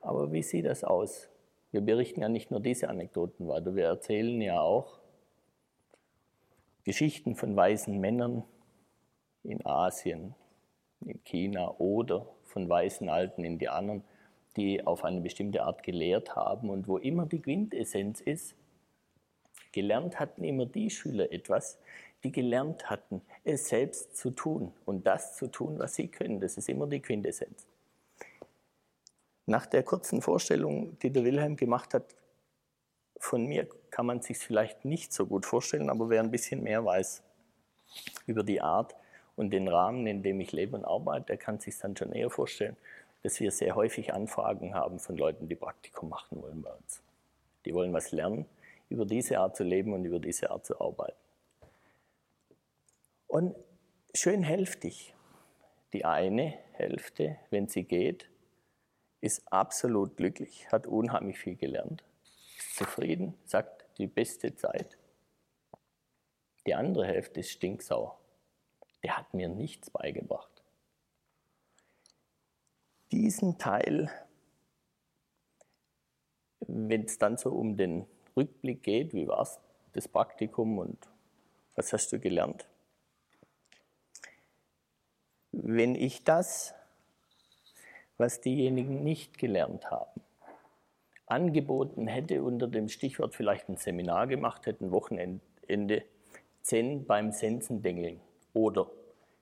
Aber 0.00 0.32
wie 0.32 0.42
sieht 0.42 0.64
das 0.64 0.84
aus? 0.84 1.28
Wir 1.70 1.80
berichten 1.82 2.20
ja 2.22 2.28
nicht 2.28 2.50
nur 2.50 2.60
diese 2.60 2.88
Anekdoten 2.88 3.46
weiter, 3.46 3.74
wir 3.74 3.84
erzählen 3.84 4.40
ja 4.40 4.60
auch 4.60 4.98
Geschichten 6.84 7.36
von 7.36 7.54
weisen 7.56 8.00
Männern 8.00 8.44
in 9.42 9.64
Asien, 9.66 10.34
in 11.04 11.22
China 11.24 11.74
oder 11.78 12.26
von 12.44 12.68
weisen 12.68 13.10
alten 13.10 13.44
Indianern, 13.44 14.02
die 14.56 14.86
auf 14.86 15.04
eine 15.04 15.20
bestimmte 15.20 15.62
Art 15.62 15.82
gelehrt 15.82 16.34
haben 16.34 16.70
und 16.70 16.88
wo 16.88 16.96
immer 16.96 17.26
die 17.26 17.40
Quintessenz 17.40 18.20
ist, 18.20 18.54
gelernt 19.72 20.18
hatten 20.18 20.44
immer 20.44 20.64
die 20.64 20.88
Schüler 20.88 21.30
etwas, 21.30 21.78
die 22.24 22.32
gelernt 22.32 22.90
hatten, 22.90 23.20
es 23.44 23.68
selbst 23.68 24.16
zu 24.16 24.30
tun 24.30 24.72
und 24.86 25.06
das 25.06 25.36
zu 25.36 25.46
tun, 25.48 25.78
was 25.78 25.94
sie 25.94 26.08
können. 26.08 26.40
Das 26.40 26.56
ist 26.56 26.68
immer 26.68 26.86
die 26.86 27.00
Quintessenz. 27.00 27.66
Nach 29.48 29.64
der 29.64 29.82
kurzen 29.82 30.20
Vorstellung, 30.20 30.98
die 30.98 31.08
der 31.08 31.24
Wilhelm 31.24 31.56
gemacht 31.56 31.94
hat, 31.94 32.14
von 33.18 33.46
mir 33.46 33.66
kann 33.90 34.04
man 34.04 34.20
sich 34.20 34.36
vielleicht 34.36 34.84
nicht 34.84 35.10
so 35.10 35.24
gut 35.24 35.46
vorstellen, 35.46 35.88
aber 35.88 36.10
wer 36.10 36.22
ein 36.22 36.30
bisschen 36.30 36.62
mehr 36.62 36.84
weiß 36.84 37.22
über 38.26 38.42
die 38.42 38.60
Art 38.60 38.94
und 39.36 39.48
den 39.48 39.66
Rahmen, 39.66 40.06
in 40.06 40.22
dem 40.22 40.38
ich 40.40 40.52
lebe 40.52 40.76
und 40.76 40.84
arbeite, 40.84 41.28
der 41.28 41.36
kann 41.38 41.60
sich 41.60 41.78
dann 41.78 41.96
schon 41.96 42.12
eher 42.12 42.28
vorstellen, 42.28 42.76
dass 43.22 43.40
wir 43.40 43.50
sehr 43.50 43.74
häufig 43.74 44.12
Anfragen 44.12 44.74
haben 44.74 44.98
von 44.98 45.16
Leuten, 45.16 45.48
die 45.48 45.56
Praktikum 45.56 46.10
machen 46.10 46.42
wollen 46.42 46.60
bei 46.60 46.70
uns. 46.70 47.00
Die 47.64 47.72
wollen 47.72 47.94
was 47.94 48.12
lernen 48.12 48.44
über 48.90 49.06
diese 49.06 49.38
Art 49.38 49.56
zu 49.56 49.64
leben 49.64 49.94
und 49.94 50.04
über 50.04 50.18
diese 50.18 50.50
Art 50.50 50.66
zu 50.66 50.78
arbeiten. 50.78 51.16
Und 53.26 53.56
schön 54.12 54.42
hälftig. 54.42 55.14
Die 55.94 56.04
eine 56.04 56.52
Hälfte, 56.72 57.38
wenn 57.48 57.66
sie 57.66 57.84
geht, 57.84 58.28
ist 59.20 59.52
absolut 59.52 60.16
glücklich, 60.16 60.70
hat 60.70 60.86
unheimlich 60.86 61.38
viel 61.38 61.56
gelernt, 61.56 62.04
ist 62.56 62.76
zufrieden, 62.76 63.34
sagt 63.44 63.86
die 63.98 64.06
beste 64.06 64.54
Zeit. 64.54 64.96
Die 66.66 66.74
andere 66.74 67.06
Hälfte 67.06 67.40
ist 67.40 67.50
stinksauer. 67.50 68.18
Der 69.02 69.16
hat 69.16 69.32
mir 69.34 69.48
nichts 69.48 69.90
beigebracht. 69.90 70.62
Diesen 73.10 73.58
Teil, 73.58 74.10
wenn 76.60 77.04
es 77.04 77.18
dann 77.18 77.36
so 77.38 77.50
um 77.50 77.76
den 77.76 78.06
Rückblick 78.36 78.82
geht, 78.82 79.14
wie 79.14 79.26
war 79.26 79.40
es 79.40 79.58
das 79.92 80.08
Praktikum 80.08 80.78
und 80.78 81.08
was 81.74 81.92
hast 81.92 82.12
du 82.12 82.18
gelernt, 82.18 82.68
wenn 85.52 85.94
ich 85.94 86.24
das, 86.24 86.74
was 88.18 88.40
diejenigen 88.40 89.02
nicht 89.04 89.38
gelernt 89.38 89.90
haben, 89.90 90.20
angeboten 91.26 92.06
hätte 92.06 92.42
unter 92.42 92.66
dem 92.66 92.88
Stichwort 92.88 93.34
vielleicht 93.34 93.68
ein 93.68 93.76
Seminar 93.76 94.26
gemacht 94.26 94.66
hätte, 94.66 94.84
ein 94.84 94.90
Wochenende 94.90 96.02
Zen 96.62 97.06
beim 97.06 97.32
Sensendengeln 97.32 98.20
oder 98.52 98.90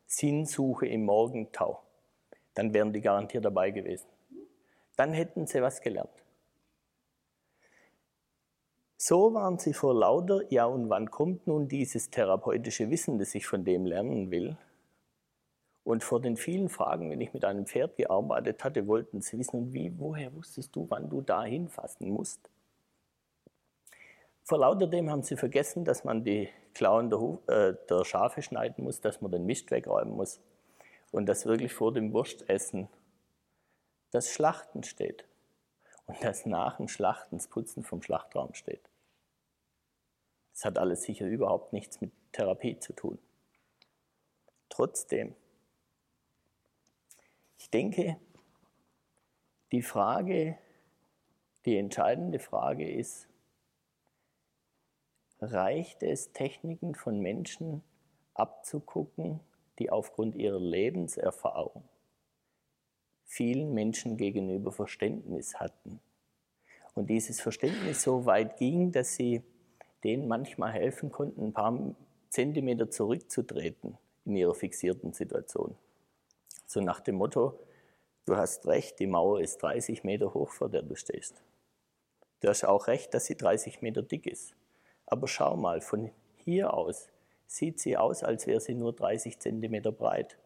Sinnsuche 0.07 0.87
im 0.87 1.05
Morgentau, 1.05 1.83
dann 2.55 2.73
wären 2.73 2.93
die 2.93 3.01
garantiert 3.01 3.45
dabei 3.45 3.71
gewesen. 3.71 4.07
Dann 4.97 5.13
hätten 5.13 5.47
sie 5.47 5.61
was 5.63 5.81
gelernt. 5.81 6.11
So 8.97 9.35
waren 9.35 9.59
sie 9.59 9.75
vor 9.75 9.95
lauter, 9.95 10.41
ja 10.51 10.65
und 10.65 10.89
wann 10.89 11.11
kommt 11.11 11.47
nun 11.47 11.69
dieses 11.69 12.11
therapeutische 12.11 12.91
Wissen, 12.91 13.19
das 13.19 13.35
ich 13.35 13.47
von 13.47 13.65
dem 13.65 13.85
lernen 13.85 14.31
will? 14.31 14.57
Und 15.87 16.03
vor 16.03 16.21
den 16.21 16.37
vielen 16.37 16.69
Fragen, 16.69 17.11
wenn 17.11 17.21
ich 17.21 17.33
mit 17.33 17.45
einem 17.45 17.65
Pferd 17.65 17.95
gearbeitet 17.95 18.65
hatte, 18.65 18.89
wollten 18.89 19.21
sie 19.21 19.39
wissen, 19.39 19.73
wie, 19.73 19.97
woher 20.01 20.35
wusstest 20.35 20.75
du, 20.75 20.91
wann 20.91 21.09
du 21.09 21.21
da 21.21 21.45
hinfassen 21.45 22.11
musst? 22.11 22.51
Vor 24.43 24.59
lauter 24.59 24.89
dem 24.89 25.09
haben 25.09 25.23
sie 25.23 25.37
vergessen, 25.37 25.85
dass 25.85 26.03
man 26.03 26.25
die 26.25 26.49
Klauen 26.75 27.09
der, 27.09 27.39
äh, 27.47 27.77
der 27.89 28.05
Schafe 28.05 28.43
schneiden 28.43 28.83
muss, 28.83 29.01
dass 29.01 29.21
man 29.21 29.31
den 29.31 29.47
Mist 29.47 29.71
wegräumen 29.71 30.17
muss 30.17 30.41
und 31.13 31.27
dass 31.27 31.47
wirklich 31.47 31.73
vor 31.73 31.93
dem 31.93 32.13
Wurstessen 32.13 32.89
das 34.11 34.33
Schlachten 34.33 34.83
steht 34.83 35.25
und 36.07 36.21
dass 36.25 36.47
nach 36.47 36.79
dem 36.79 36.89
Schlachten 36.89 37.37
das 37.37 37.47
Putzen 37.47 37.85
vom 37.85 38.03
Schlachtraum 38.03 38.55
steht. 38.55 38.91
Das 40.53 40.65
hat 40.65 40.79
alles 40.79 41.03
sicher 41.03 41.27
überhaupt 41.27 41.73
nichts 41.73 42.01
mit 42.01 42.11
Therapie 42.33 42.77
zu 42.81 42.93
tun. 42.93 43.21
Trotzdem, 44.69 45.37
ich 47.59 47.71
denke, 47.71 48.17
die 49.73 49.83
Frage, 49.83 50.59
die 51.65 51.77
entscheidende 51.77 52.39
Frage 52.39 52.89
ist, 52.89 53.29
reicht 55.41 56.03
es, 56.03 56.33
Techniken 56.33 56.95
von 56.95 57.21
Menschen 57.21 57.83
abzugucken, 58.35 59.41
die 59.79 59.91
aufgrund 59.91 60.37
ihrer 60.37 60.61
Lebenserfahrung 60.61 61.83
vielen 63.25 63.75
Menschen 63.75 64.17
gegenüber 64.17 64.73
Verständnis 64.73 65.57
hatten. 65.57 66.01
Und 66.95 67.11
dieses 67.11 67.41
Verständnis 67.41 68.03
so 68.03 68.25
weit 68.25 68.57
ging, 68.57 68.93
dass 68.93 69.17
sie 69.17 69.43
denen 70.05 70.29
manchmal 70.29 70.73
helfen 70.73 71.11
konnten, 71.11 71.47
ein 71.47 71.53
paar 71.53 71.95
Zentimeter 72.31 72.91
zurückzutreten 72.91 73.99
in 74.25 74.37
ihrer 74.37 74.55
fixierten 74.55 75.13
Situation. 75.13 75.77
So 76.67 76.81
nach 76.81 77.01
dem 77.01 77.15
Motto, 77.15 77.59
du 78.27 78.37
hast 78.37 78.67
recht, 78.67 78.99
die 78.99 79.07
Mauer 79.07 79.41
ist 79.41 79.63
30 79.63 80.05
Meter 80.05 80.35
hoch, 80.35 80.51
vor 80.51 80.69
der 80.69 80.83
du 80.83 80.97
stehst. 80.97 81.43
Du 82.41 82.49
hast 82.49 82.65
auch 82.65 82.89
recht, 82.89 83.15
dass 83.15 83.27
sie 83.27 83.37
30 83.37 83.81
Meter 83.83 84.03
dick 84.03 84.27
ist. 84.27 84.55
Aber 85.07 85.29
schau 85.29 85.57
mal, 85.57 85.81
von 85.81 86.11
hier 86.37 86.75
aus 86.75 87.09
sieht 87.47 87.79
sie 87.81 87.97
aus, 87.97 88.23
als 88.23 88.47
wäre 88.47 88.61
sie 88.61 88.75
nur 88.75 88.93
30 88.93 89.39
Zentimeter 89.39 89.93
breit. 89.93 90.39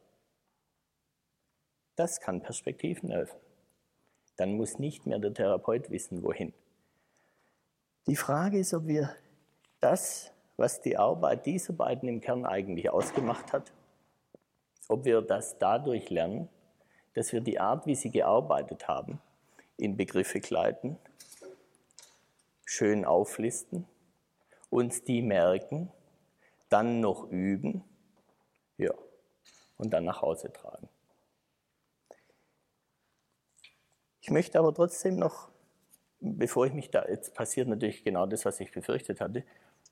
Das 1.96 2.20
kann 2.20 2.42
Perspektiven 2.42 3.10
helfen. 3.10 3.38
Dann 4.36 4.52
muss 4.54 4.78
nicht 4.78 5.06
mehr 5.06 5.18
der 5.18 5.34
Therapeut 5.34 5.90
wissen, 5.90 6.22
wohin. 6.22 6.52
Die 8.06 8.16
Frage 8.16 8.58
ist, 8.58 8.72
ob 8.72 8.86
wir 8.86 9.14
das, 9.80 10.32
was 10.56 10.80
die 10.80 10.96
Arbeit 10.96 11.46
dieser 11.46 11.72
beiden 11.72 12.08
im 12.08 12.20
Kern 12.20 12.46
eigentlich 12.46 12.90
ausgemacht 12.90 13.52
hat, 13.52 13.72
ob 14.90 15.04
wir 15.04 15.22
das 15.22 15.56
dadurch 15.58 16.10
lernen, 16.10 16.48
dass 17.14 17.32
wir 17.32 17.40
die 17.40 17.60
Art, 17.60 17.86
wie 17.86 17.94
sie 17.94 18.10
gearbeitet 18.10 18.88
haben, 18.88 19.20
in 19.76 19.96
Begriffe 19.96 20.40
kleiden, 20.40 20.98
schön 22.64 23.04
auflisten, 23.04 23.86
uns 24.68 25.04
die 25.04 25.22
merken, 25.22 25.92
dann 26.68 27.00
noch 27.00 27.30
üben, 27.30 27.84
ja, 28.78 28.92
und 29.78 29.90
dann 29.90 30.04
nach 30.04 30.22
Hause 30.22 30.52
tragen. 30.52 30.88
Ich 34.20 34.30
möchte 34.30 34.58
aber 34.58 34.74
trotzdem 34.74 35.16
noch, 35.16 35.50
bevor 36.20 36.66
ich 36.66 36.72
mich 36.72 36.90
da, 36.90 37.06
jetzt 37.06 37.34
passiert 37.34 37.68
natürlich 37.68 38.02
genau 38.02 38.26
das, 38.26 38.44
was 38.44 38.58
ich 38.60 38.72
befürchtet 38.72 39.20
hatte, 39.20 39.44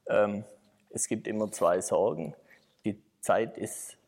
ähm, 0.09 0.45
es 0.91 1.07
gibt 1.07 1.27
immer 1.29 1.51
zwei 1.53 1.81
Sorgen. 1.81 2.35
Die 2.85 3.01
Zeit 3.21 3.57
ist 3.57 3.99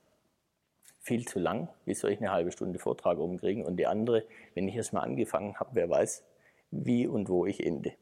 viel 1.01 1.27
zu 1.27 1.39
lang, 1.39 1.69
wie 1.87 1.95
soll 1.95 2.13
ich 2.13 2.21
eine 2.21 2.31
halbe 2.31 2.53
Stunde 2.53 2.79
Vortrag 2.79 3.19
umkriegen? 3.19 3.65
Und 3.65 3.77
die 3.77 3.87
andere, 3.87 4.25
wenn 4.55 4.69
ich 4.69 4.77
erst 4.77 4.93
mal 4.93 5.01
angefangen 5.01 5.59
habe, 5.59 5.71
wer 5.73 5.89
weiß, 5.89 6.25
wie 6.71 7.07
und 7.07 7.29
wo 7.29 7.47
ich 7.47 7.65
ende. 7.65 7.95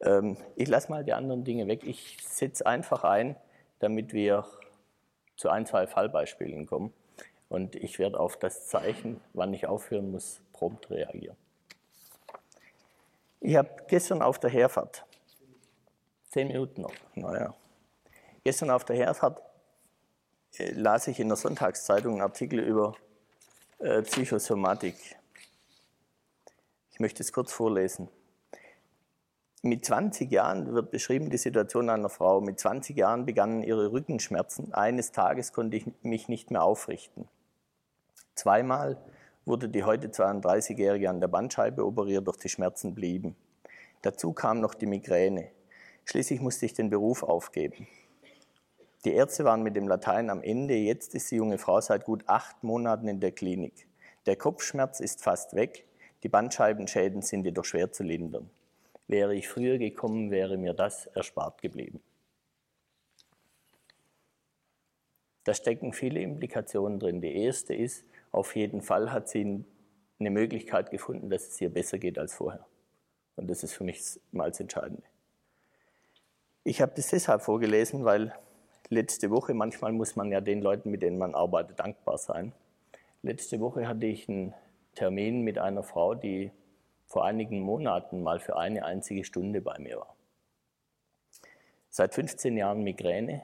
Ähm, 0.00 0.36
ich 0.56 0.68
lasse 0.68 0.90
mal 0.90 1.04
die 1.04 1.12
anderen 1.12 1.44
Dinge 1.44 1.66
weg. 1.68 1.84
Ich 1.84 2.18
setze 2.22 2.66
einfach 2.66 3.04
ein, 3.04 3.36
damit 3.78 4.12
wir 4.12 4.44
zu 5.36 5.48
ein, 5.48 5.66
zwei 5.66 5.86
Fallbeispielen 5.86 6.66
kommen. 6.66 6.92
Und 7.48 7.76
ich 7.76 7.98
werde 7.98 8.18
auf 8.18 8.36
das 8.36 8.66
Zeichen, 8.66 9.20
wann 9.32 9.54
ich 9.54 9.66
aufhören 9.66 10.10
muss, 10.10 10.40
prompt 10.52 10.90
reagieren. 10.90 11.36
Ich 13.40 13.54
habe 13.54 13.70
gestern 13.86 14.22
auf 14.22 14.40
der 14.40 14.50
Herfahrt, 14.50 15.04
zehn 16.30 16.48
Minuten 16.48 16.82
noch, 16.82 16.94
naja, 17.14 17.54
gestern 18.42 18.70
auf 18.70 18.84
der 18.84 18.96
Herfahrt 18.96 19.40
las 20.58 21.08
ich 21.08 21.20
in 21.20 21.28
der 21.28 21.36
Sonntagszeitung 21.36 22.14
einen 22.14 22.22
Artikel 22.22 22.60
über 22.60 22.94
äh, 23.78 24.02
Psychosomatik. 24.02 24.94
Ich 26.90 27.00
möchte 27.00 27.22
es 27.22 27.32
kurz 27.32 27.52
vorlesen. 27.52 28.08
Mit 29.62 29.84
20 29.84 30.30
Jahren 30.30 30.74
wird 30.74 30.90
beschrieben 30.90 31.28
die 31.28 31.38
Situation 31.38 31.90
einer 31.90 32.08
Frau. 32.08 32.40
Mit 32.40 32.60
20 32.60 32.96
Jahren 32.96 33.26
begannen 33.26 33.62
ihre 33.62 33.92
Rückenschmerzen. 33.92 34.72
Eines 34.72 35.12
Tages 35.12 35.52
konnte 35.52 35.76
ich 35.76 35.86
mich 36.02 36.28
nicht 36.28 36.50
mehr 36.50 36.62
aufrichten. 36.62 37.28
Zweimal 38.34 38.96
wurde 39.44 39.68
die 39.68 39.84
heute 39.84 40.08
32-Jährige 40.08 41.10
an 41.10 41.20
der 41.20 41.28
Bandscheibe 41.28 41.84
operiert, 41.84 42.28
doch 42.28 42.36
die 42.36 42.48
Schmerzen 42.48 42.94
blieben. 42.94 43.36
Dazu 44.02 44.32
kam 44.32 44.60
noch 44.60 44.74
die 44.74 44.86
Migräne. 44.86 45.50
Schließlich 46.04 46.40
musste 46.40 46.66
ich 46.66 46.74
den 46.74 46.90
Beruf 46.90 47.22
aufgeben. 47.22 47.88
Die 49.06 49.14
Ärzte 49.14 49.44
waren 49.44 49.62
mit 49.62 49.76
dem 49.76 49.86
Latein 49.86 50.30
am 50.30 50.42
Ende. 50.42 50.74
Jetzt 50.74 51.14
ist 51.14 51.30
die 51.30 51.36
junge 51.36 51.58
Frau 51.58 51.80
seit 51.80 52.04
gut 52.04 52.24
acht 52.26 52.64
Monaten 52.64 53.06
in 53.06 53.20
der 53.20 53.30
Klinik. 53.30 53.86
Der 54.26 54.34
Kopfschmerz 54.34 54.98
ist 54.98 55.22
fast 55.22 55.54
weg. 55.54 55.86
Die 56.24 56.28
Bandscheibenschäden 56.28 57.22
sind 57.22 57.44
jedoch 57.44 57.64
schwer 57.64 57.92
zu 57.92 58.02
lindern. 58.02 58.50
Wäre 59.06 59.32
ich 59.36 59.48
früher 59.48 59.78
gekommen, 59.78 60.32
wäre 60.32 60.56
mir 60.56 60.74
das 60.74 61.06
erspart 61.06 61.62
geblieben. 61.62 62.00
Da 65.44 65.54
stecken 65.54 65.92
viele 65.92 66.20
Implikationen 66.20 66.98
drin. 66.98 67.20
Die 67.20 67.44
erste 67.44 67.76
ist, 67.76 68.04
auf 68.32 68.56
jeden 68.56 68.82
Fall 68.82 69.12
hat 69.12 69.28
sie 69.28 69.64
eine 70.18 70.30
Möglichkeit 70.30 70.90
gefunden, 70.90 71.30
dass 71.30 71.46
es 71.46 71.60
ihr 71.60 71.70
besser 71.70 71.98
geht 71.98 72.18
als 72.18 72.34
vorher. 72.34 72.66
Und 73.36 73.46
das 73.46 73.62
ist 73.62 73.74
für 73.74 73.84
mich 73.84 74.18
mal 74.32 74.50
das 74.50 74.58
Entscheidende. 74.58 75.04
Ich 76.64 76.80
habe 76.80 76.90
das 76.96 77.06
deshalb 77.06 77.42
vorgelesen, 77.42 78.04
weil 78.04 78.34
letzte 78.88 79.30
Woche, 79.30 79.54
manchmal 79.54 79.92
muss 79.92 80.16
man 80.16 80.30
ja 80.30 80.40
den 80.40 80.62
Leuten, 80.62 80.90
mit 80.90 81.02
denen 81.02 81.18
man 81.18 81.34
arbeitet, 81.34 81.78
dankbar 81.78 82.18
sein. 82.18 82.52
Letzte 83.22 83.60
Woche 83.60 83.88
hatte 83.88 84.06
ich 84.06 84.28
einen 84.28 84.54
Termin 84.94 85.42
mit 85.42 85.58
einer 85.58 85.82
Frau, 85.82 86.14
die 86.14 86.50
vor 87.06 87.24
einigen 87.24 87.60
Monaten 87.60 88.22
mal 88.22 88.40
für 88.40 88.56
eine 88.56 88.84
einzige 88.84 89.24
Stunde 89.24 89.60
bei 89.60 89.78
mir 89.78 89.98
war. 89.98 90.16
Seit 91.88 92.14
15 92.14 92.56
Jahren 92.56 92.82
Migräne, 92.82 93.42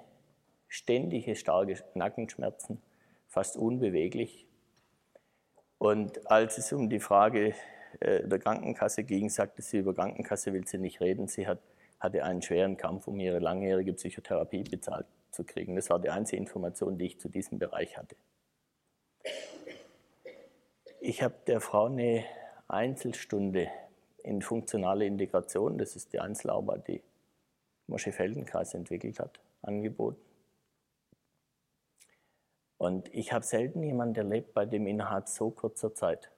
ständige 0.69 1.37
starke 1.37 1.83
Nackenschmerzen, 1.95 2.83
fast 3.29 3.57
unbeweglich. 3.57 4.47
Und 5.79 6.31
als 6.31 6.59
es 6.59 6.73
um 6.73 6.91
die 6.91 7.01
Frage 7.01 7.55
äh, 8.01 8.27
der 8.27 8.39
Krankenkasse 8.39 9.05
ging, 9.05 9.31
sagte 9.31 9.63
sie, 9.63 9.79
über 9.79 9.95
Krankenkasse 9.95 10.53
will 10.53 10.67
sie 10.67 10.79
nicht 10.79 11.01
reden. 11.01 11.29
Sie 11.29 11.47
hat, 11.47 11.61
hatte 11.99 12.25
einen 12.25 12.43
schweren 12.43 12.77
Kampf, 12.77 13.09
um 13.09 13.19
ihre 13.19 13.39
langjährige 13.39 13.95
Psychotherapie 13.95 14.65
bezahlt 14.65 15.07
zu 15.33 15.45
kriegen. 15.45 15.75
Das 15.77 15.91
war 15.91 15.99
die 15.99 16.11
einzige 16.11 16.41
Information, 16.41 16.99
die 16.99 17.07
ich 17.07 17.21
zu 17.21 17.29
diesem 17.29 17.59
Bereich 17.59 17.97
hatte. 17.97 18.17
Ich 21.01 21.23
habe 21.23 21.35
der 21.47 21.61
Frau 21.61 21.87
eine 21.87 22.25
Einzelstunde 22.69 23.69
in 24.23 24.41
funktionale 24.41 25.05
Integration, 25.05 25.79
das 25.79 25.97
ist 25.97 26.13
die 26.13 26.21
Einzelarbeit, 26.21 26.87
die 26.87 27.03
Mosche 27.89 28.13
Feldenkreis 28.13 28.75
entwickelt 28.75 29.19
hat, 29.19 29.41
angeboten. 29.63 30.21
Und 32.79 33.13
ich 33.15 33.33
habe 33.33 33.45
selten 33.45 33.83
jemanden 33.83 34.17
erlebt, 34.17 34.55
bei 34.55 34.65
dem 34.65 34.87
innerhalb 34.87 35.29
so 35.29 35.51
kurzer 35.51 35.95
Zeit 35.95 36.31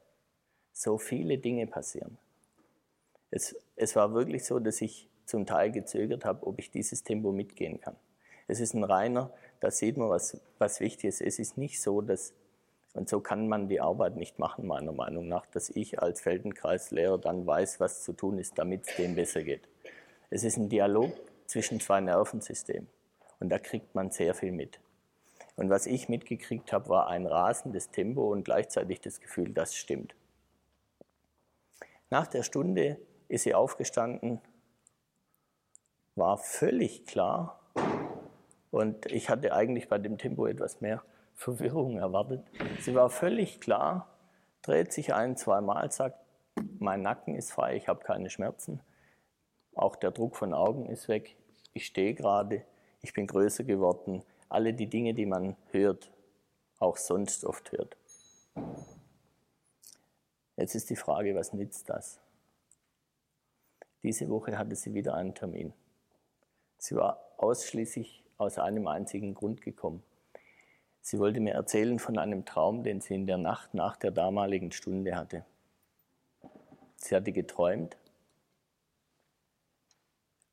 so 0.73 0.99
viele 0.99 1.39
Dinge 1.39 1.67
passieren. 1.67 2.19
Es, 3.31 3.57
es 3.77 3.97
war 3.97 4.13
wirklich 4.13 4.45
so, 4.45 4.59
dass 4.59 4.81
ich 4.81 5.09
zum 5.27 5.47
Teil 5.47 5.73
gezögert 5.73 6.25
habe, 6.25 6.47
ob 6.47 6.59
ich 6.59 6.71
dieses 6.71 7.03
Tempo 7.03 7.33
mitgehen 7.33 7.81
kann. 7.81 7.97
Es 8.47 8.61
ist 8.61 8.75
ein 8.75 8.85
reiner, 8.85 9.31
da 9.61 9.71
sieht 9.71 9.97
man, 9.97 10.11
was, 10.11 10.41
was 10.59 10.81
wichtig 10.81 11.05
ist. 11.07 11.21
Es 11.21 11.39
ist 11.39 11.57
nicht 11.57 11.81
so, 11.81 12.01
dass 12.01 12.35
und 12.95 13.09
so 13.09 13.21
kann 13.21 13.49
man 13.49 13.69
die 13.69 13.81
Arbeit 13.81 14.15
nicht 14.17 14.39
machen, 14.39 14.69
meiner 14.69 14.93
Meinung 14.93 15.27
nach, 15.27 15.47
dass 15.47 15.69
ich 15.69 16.01
als 16.01 16.21
Feldenkreislehrer 16.21 17.19
dann 17.19 17.45
weiß, 17.45 17.81
was 17.81 18.05
zu 18.05 18.13
tun 18.13 18.39
ist, 18.39 18.57
damit 18.57 18.87
es 18.87 18.95
dem 18.95 19.17
besser 19.17 19.43
geht. 19.43 19.69
Es 20.31 20.45
ist 20.45 20.57
ein 20.57 20.69
Dialog 20.69 21.13
zwischen 21.47 21.81
zwei 21.81 22.01
Nervensystemen 22.01 22.89
und 23.41 23.49
da 23.49 23.59
kriegt 23.59 23.97
man 23.97 24.13
sehr 24.13 24.33
viel 24.33 24.53
mit. 24.53 24.79
Und 25.57 25.71
was 25.71 25.87
ich 25.87 26.09
mitgekriegt 26.09 26.73
habe, 26.73 26.89
war 26.89 27.09
ein 27.09 27.27
rasendes 27.27 27.91
Tempo 27.91 28.31
und 28.31 28.45
gleichzeitig 28.45 29.01
das 29.01 29.21
Gefühl, 29.21 29.53
das 29.53 29.75
stimmt. 29.75 30.15
Nach 32.11 32.29
der 32.29 32.45
Stunde 32.45 32.99
ist 33.27 33.43
sie 33.43 33.55
aufgestanden, 33.55 34.41
war 36.15 36.39
völlig 36.39 37.07
klar 37.07 37.61
und 38.75 39.07
ich 39.07 39.31
hatte 39.31 39.55
eigentlich 39.55 39.89
bei 39.89 39.99
dem 39.99 40.19
Tempo 40.19 40.49
etwas 40.49 40.81
mehr 40.81 41.05
Verwirrung 41.35 41.99
erwartet. 41.99 42.45
Sie 42.81 42.93
war 42.97 43.09
völlig 43.09 43.61
klar, 43.61 44.09
dreht 44.63 44.93
sich 44.93 45.15
ein, 45.15 45.37
zweimal, 45.37 45.93
sagt, 45.93 46.19
mein 46.81 47.01
Nacken 47.01 47.37
ist 47.37 47.53
frei, 47.53 47.77
ich 47.77 47.87
habe 47.87 48.03
keine 48.03 48.31
Schmerzen, 48.31 48.81
auch 49.77 49.95
der 49.95 50.11
Druck 50.11 50.35
von 50.35 50.53
Augen 50.53 50.87
ist 50.87 51.07
weg, 51.07 51.37
ich 51.73 51.87
stehe 51.87 52.15
gerade, 52.15 52.65
ich 53.01 53.13
bin 53.13 53.29
größer 53.29 53.63
geworden, 53.63 54.25
alle 54.49 54.75
die 54.75 54.89
Dinge, 54.89 55.15
die 55.15 55.27
man 55.27 55.57
hört, 55.71 56.11
auch 56.81 56.97
sonst 56.97 57.45
oft 57.45 57.71
hört. 57.71 57.97
Jetzt 60.57 60.75
ist 60.75 60.91
die 60.91 60.97
Frage, 60.97 61.37
was 61.37 61.53
nützt 61.53 61.91
das? 61.91 62.19
Diese 64.03 64.29
Woche 64.29 64.59
hatte 64.59 64.75
sie 64.75 64.95
wieder 64.95 65.15
einen 65.15 65.33
Termin. 65.33 65.73
Sie 66.79 66.97
war 66.97 67.21
ausschließlich 67.37 68.24
aus 68.39 68.59
einem 68.59 68.87
einzigen 68.87 69.35
Grund 69.35 69.61
gekommen. 69.61 70.03
Sie 71.01 71.19
wollte 71.19 71.41
mir 71.41 71.55
erzählen 71.55 71.99
von 71.99 72.19
einem 72.19 72.45
Traum, 72.45 72.83
den 72.83 73.01
sie 73.01 73.15
in 73.15 73.27
der 73.27 73.39
Nacht 73.39 73.75
nach 73.75 73.97
der 73.97 74.11
damaligen 74.11 74.73
Stunde 74.73 75.17
hatte. 75.17 75.45
Sie 76.97 77.15
hatte 77.15 77.33
geträumt, 77.33 77.97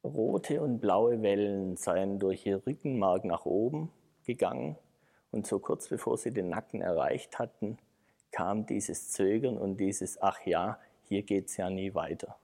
rote 0.03 0.61
und 0.61 0.79
blaue 0.79 1.21
Wellen 1.21 1.77
seien 1.77 2.19
durch 2.19 2.45
ihr 2.45 2.65
Rückenmark 2.65 3.23
nach 3.23 3.45
oben 3.45 3.91
gegangen 4.25 4.77
und 5.31 5.47
so 5.47 5.59
kurz 5.59 5.87
bevor 5.87 6.17
sie 6.17 6.31
den 6.31 6.49
Nacken 6.49 6.81
erreicht 6.81 7.39
hatten, 7.39 7.77
kam 8.31 8.65
dieses 8.65 9.11
Zögern 9.11 9.57
und 9.57 9.77
dieses 9.77 10.21
Ach 10.21 10.45
ja, 10.45 10.79
hier 11.07 11.23
geht's 11.23 11.57
ja 11.57 11.69
nie 11.69 11.93
weiter. 11.93 12.37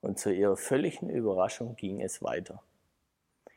Und 0.00 0.18
zu 0.18 0.32
ihrer 0.32 0.56
völligen 0.56 1.08
Überraschung 1.08 1.76
ging 1.76 2.00
es 2.00 2.22
weiter. 2.22 2.62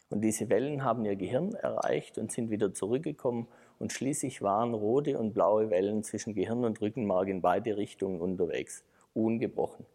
Und 0.09 0.21
diese 0.21 0.49
Wellen 0.49 0.83
haben 0.83 1.05
ihr 1.05 1.15
Gehirn 1.15 1.53
erreicht 1.53 2.17
und 2.17 2.31
sind 2.31 2.49
wieder 2.49 2.73
zurückgekommen 2.73 3.47
und 3.79 3.91
schließlich 3.91 4.41
waren 4.41 4.73
rote 4.73 5.19
und 5.19 5.33
blaue 5.33 5.69
Wellen 5.69 6.03
zwischen 6.03 6.33
Gehirn 6.33 6.63
und 6.63 6.79
Rückenmark 6.81 7.27
in 7.27 7.41
beide 7.41 7.75
Richtungen 7.75 8.21
unterwegs, 8.21 8.83
ungebrochen. 9.13 9.85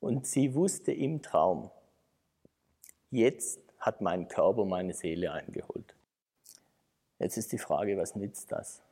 Und 0.00 0.26
sie 0.26 0.54
wusste 0.54 0.92
im 0.92 1.22
Traum, 1.22 1.70
jetzt 3.10 3.60
hat 3.78 4.00
mein 4.00 4.28
Körper 4.28 4.64
meine 4.64 4.94
Seele 4.94 5.32
eingeholt. 5.32 5.96
Jetzt 7.18 7.36
ist 7.38 7.52
die 7.52 7.58
Frage, 7.58 7.96
was 7.96 8.14
nützt 8.14 8.52
das? 8.52 8.82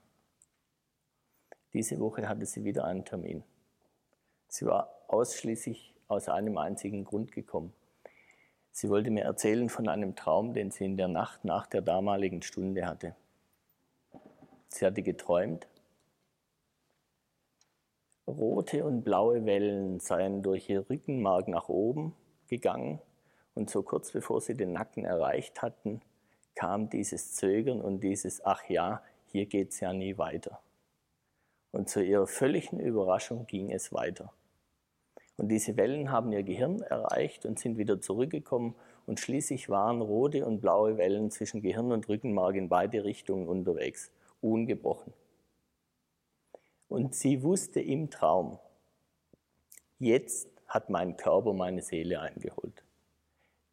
Diese 1.72 1.98
Woche 2.00 2.28
hatte 2.28 2.46
sie 2.46 2.64
wieder 2.64 2.84
einen 2.84 3.04
Termin. 3.04 3.44
Sie 4.48 4.66
war 4.66 4.88
ausschließlich 5.08 5.94
aus 6.08 6.28
einem 6.28 6.58
einzigen 6.58 7.04
Grund 7.04 7.32
gekommen. 7.32 7.72
Sie 8.76 8.90
wollte 8.90 9.12
mir 9.12 9.22
erzählen 9.22 9.68
von 9.68 9.88
einem 9.88 10.16
Traum, 10.16 10.52
den 10.52 10.72
sie 10.72 10.84
in 10.84 10.96
der 10.96 11.06
Nacht 11.06 11.44
nach 11.44 11.68
der 11.68 11.80
damaligen 11.80 12.42
Stunde 12.42 12.87
hatte. 12.87 13.14
Sie 14.66 14.84
hatte 14.84 15.04
geträumt, 15.04 15.68
rote 18.26 18.84
und 18.84 19.04
blaue 19.04 19.46
Wellen 19.46 20.00
seien 20.00 20.42
durch 20.42 20.68
ihr 20.68 20.90
Rückenmark 20.90 21.46
nach 21.46 21.68
oben 21.68 22.16
gegangen 22.48 23.00
und 23.54 23.70
so 23.70 23.84
kurz 23.84 24.10
bevor 24.10 24.40
sie 24.40 24.56
den 24.56 24.72
Nacken 24.72 25.04
erreicht 25.04 25.62
hatten, 25.62 26.00
kam 26.56 26.90
dieses 26.90 27.32
Zögern 27.34 27.80
und 27.80 28.00
dieses 28.00 28.44
Ach 28.44 28.68
ja, 28.68 29.04
hier 29.26 29.46
geht's 29.46 29.78
ja 29.78 29.92
nie 29.92 30.18
weiter. 30.18 30.60
Und 31.70 31.88
zu 31.88 32.02
ihrer 32.02 32.26
völligen 32.26 32.80
Überraschung 32.80 33.46
ging 33.46 33.70
es 33.70 33.92
weiter. 33.92 34.32
Und 35.36 35.48
diese 35.48 35.76
Wellen 35.76 36.12
haben 36.12 36.32
ihr 36.32 36.42
Gehirn 36.42 36.80
erreicht 36.80 37.44
und 37.44 37.58
sind 37.58 37.76
wieder 37.76 38.00
zurückgekommen 38.00 38.74
und 39.06 39.20
schließlich 39.20 39.68
waren 39.68 40.00
rote 40.00 40.46
und 40.46 40.60
blaue 40.60 40.96
Wellen 40.96 41.30
zwischen 41.30 41.60
Gehirn 41.60 41.92
und 41.92 42.08
Rückenmark 42.08 42.54
in 42.54 42.68
beide 42.68 43.04
Richtungen 43.04 43.48
unterwegs, 43.48 44.12
ungebrochen. 44.40 45.12
Und 46.88 47.14
sie 47.14 47.42
wusste 47.42 47.80
im 47.80 48.10
Traum, 48.10 48.58
jetzt 49.98 50.48
hat 50.68 50.90
mein 50.90 51.16
Körper 51.16 51.52
meine 51.52 51.82
Seele 51.82 52.20
eingeholt. 52.20 52.84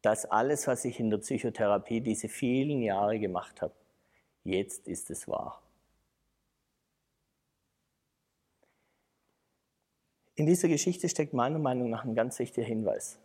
Das 0.02 0.24
alles, 0.24 0.66
was 0.66 0.84
ich 0.84 0.98
in 0.98 1.10
der 1.10 1.18
Psychotherapie 1.18 2.00
diese 2.00 2.28
vielen 2.28 2.82
Jahre 2.82 3.20
gemacht 3.20 3.62
habe, 3.62 3.74
jetzt 4.42 4.88
ist 4.88 5.10
es 5.10 5.28
wahr. 5.28 5.62
In 10.34 10.46
dieser 10.46 10.68
Geschichte 10.68 11.08
steckt 11.08 11.34
meiner 11.34 11.58
Meinung 11.58 11.90
nach 11.90 12.04
ein 12.04 12.14
ganz 12.14 12.38
wichtiger 12.38 12.66
Hinweis. 12.66 13.18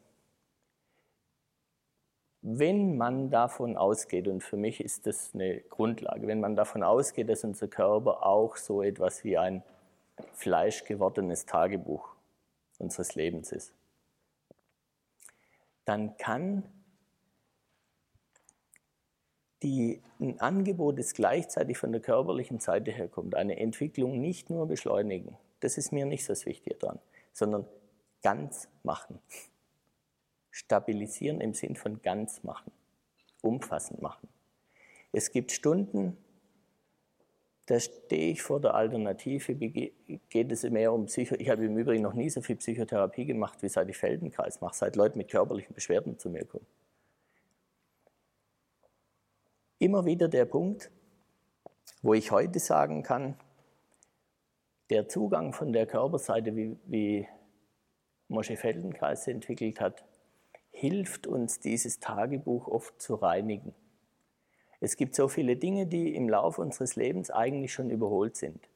Wenn 2.42 2.98
man 2.98 3.30
davon 3.30 3.78
ausgeht, 3.78 4.28
und 4.28 4.44
für 4.44 4.58
mich 4.58 4.82
ist 4.82 5.08
das 5.08 5.32
eine 5.34 5.62
Grundlage, 5.62 6.28
wenn 6.28 6.40
man 6.40 6.56
davon 6.56 6.84
ausgeht, 6.84 7.30
dass 7.30 7.44
unser 7.44 7.68
Körper 7.68 8.26
auch 8.26 8.58
so 8.58 8.82
etwas 8.82 9.24
wie 9.24 9.38
ein 9.38 9.64
fleischgewordenes 10.34 11.46
Tagebuch 11.46 12.10
unseres 12.80 13.16
Lebens 13.16 13.52
ist, 13.52 13.74
dann 15.86 16.18
kann 16.18 16.64
die, 19.64 20.02
ein 20.20 20.40
Angebot, 20.40 21.00
das 21.00 21.14
gleichzeitig 21.14 21.78
von 21.78 21.92
der 21.92 22.02
körperlichen 22.02 22.60
Seite 22.60 22.92
herkommt, 22.92 23.36
eine 23.36 23.58
Entwicklung 23.58 24.20
nicht 24.20 24.50
nur 24.50 24.68
beschleunigen, 24.68 25.38
das 25.60 25.78
ist 25.78 25.92
mir 25.92 26.06
nicht 26.06 26.26
so 26.26 26.34
das 26.34 26.46
Wichtige 26.46 26.76
dran, 26.76 27.00
sondern 27.34 27.66
ganz 28.22 28.68
machen. 28.84 29.20
Stabilisieren 30.52 31.42
im 31.42 31.54
Sinn 31.54 31.76
von 31.76 32.02
ganz 32.02 32.44
machen, 32.44 32.72
umfassend 33.42 34.02
machen. 34.02 34.28
Es 35.12 35.32
gibt 35.32 35.52
Stunden, 35.52 36.18
da 37.68 37.80
stehe 37.80 38.32
ich 38.32 38.42
vor 38.42 38.62
der 38.62 38.76
Alternative, 38.76 39.56
geht 39.56 40.52
es 40.52 40.64
mehr 40.64 40.94
um 40.94 41.06
Psycho. 41.06 41.36
Ich 41.36 41.50
habe 41.50 41.66
im 41.66 41.78
Übrigen 41.78 42.02
noch 42.02 42.14
nie 42.14 42.30
so 42.30 42.42
viel 42.42 42.56
Psychotherapie 42.56 43.26
gemacht, 43.26 43.62
wie 43.62 43.70
seit 43.70 43.90
ich 43.90 43.98
Feldenkreis 43.98 44.62
mache, 44.62 44.76
seit 44.76 44.96
Leute 44.96 45.18
mit 45.18 45.30
körperlichen 45.30 45.76
Beschwerden 45.76 46.18
zu 46.18 46.30
mir 46.30 46.46
kommen. 46.46 46.66
Immer 49.80 50.06
wieder 50.06 50.28
der 50.28 50.46
Punkt, 50.46 50.90
wo 52.02 52.14
ich 52.14 52.32
heute 52.32 52.60
sagen 52.60 53.04
kann, 53.04 53.36
der 54.90 55.08
Zugang 55.08 55.54
von 55.54 55.74
der 55.74 55.86
Körperseite, 55.86 56.56
wie, 56.56 56.78
wie 56.86 57.28
Mosche 58.30 58.58
Feldenkreis 58.58 59.28
entwickelt 59.28 59.82
hat, 59.82 60.06
hilft 60.72 61.28
uns, 61.28 61.60
dieses 61.60 62.00
Tagebuch 62.00 62.68
oft 62.68 63.02
zu 63.02 63.16
reinigen. 63.16 63.74
Es 64.80 64.96
gibt 64.96 65.16
so 65.16 65.28
viele 65.28 65.56
Dinge, 65.56 65.88
die 65.88 66.16
im 66.16 66.30
Laufe 66.30 66.62
unseres 66.62 66.96
Lebens 66.96 67.32
eigentlich 67.32 67.74
schon 67.74 67.90
überholt 67.90 68.36
sind. 68.36 68.70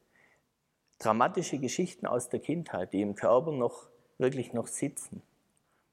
Dramatische 0.99 1.59
Geschichten 1.59 2.07
aus 2.07 2.29
der 2.29 2.39
Kindheit, 2.39 2.93
die 2.93 3.01
im 3.01 3.15
Körper 3.15 3.51
noch 3.51 3.89
wirklich 4.17 4.53
noch 4.53 4.67
sitzen, 4.67 5.21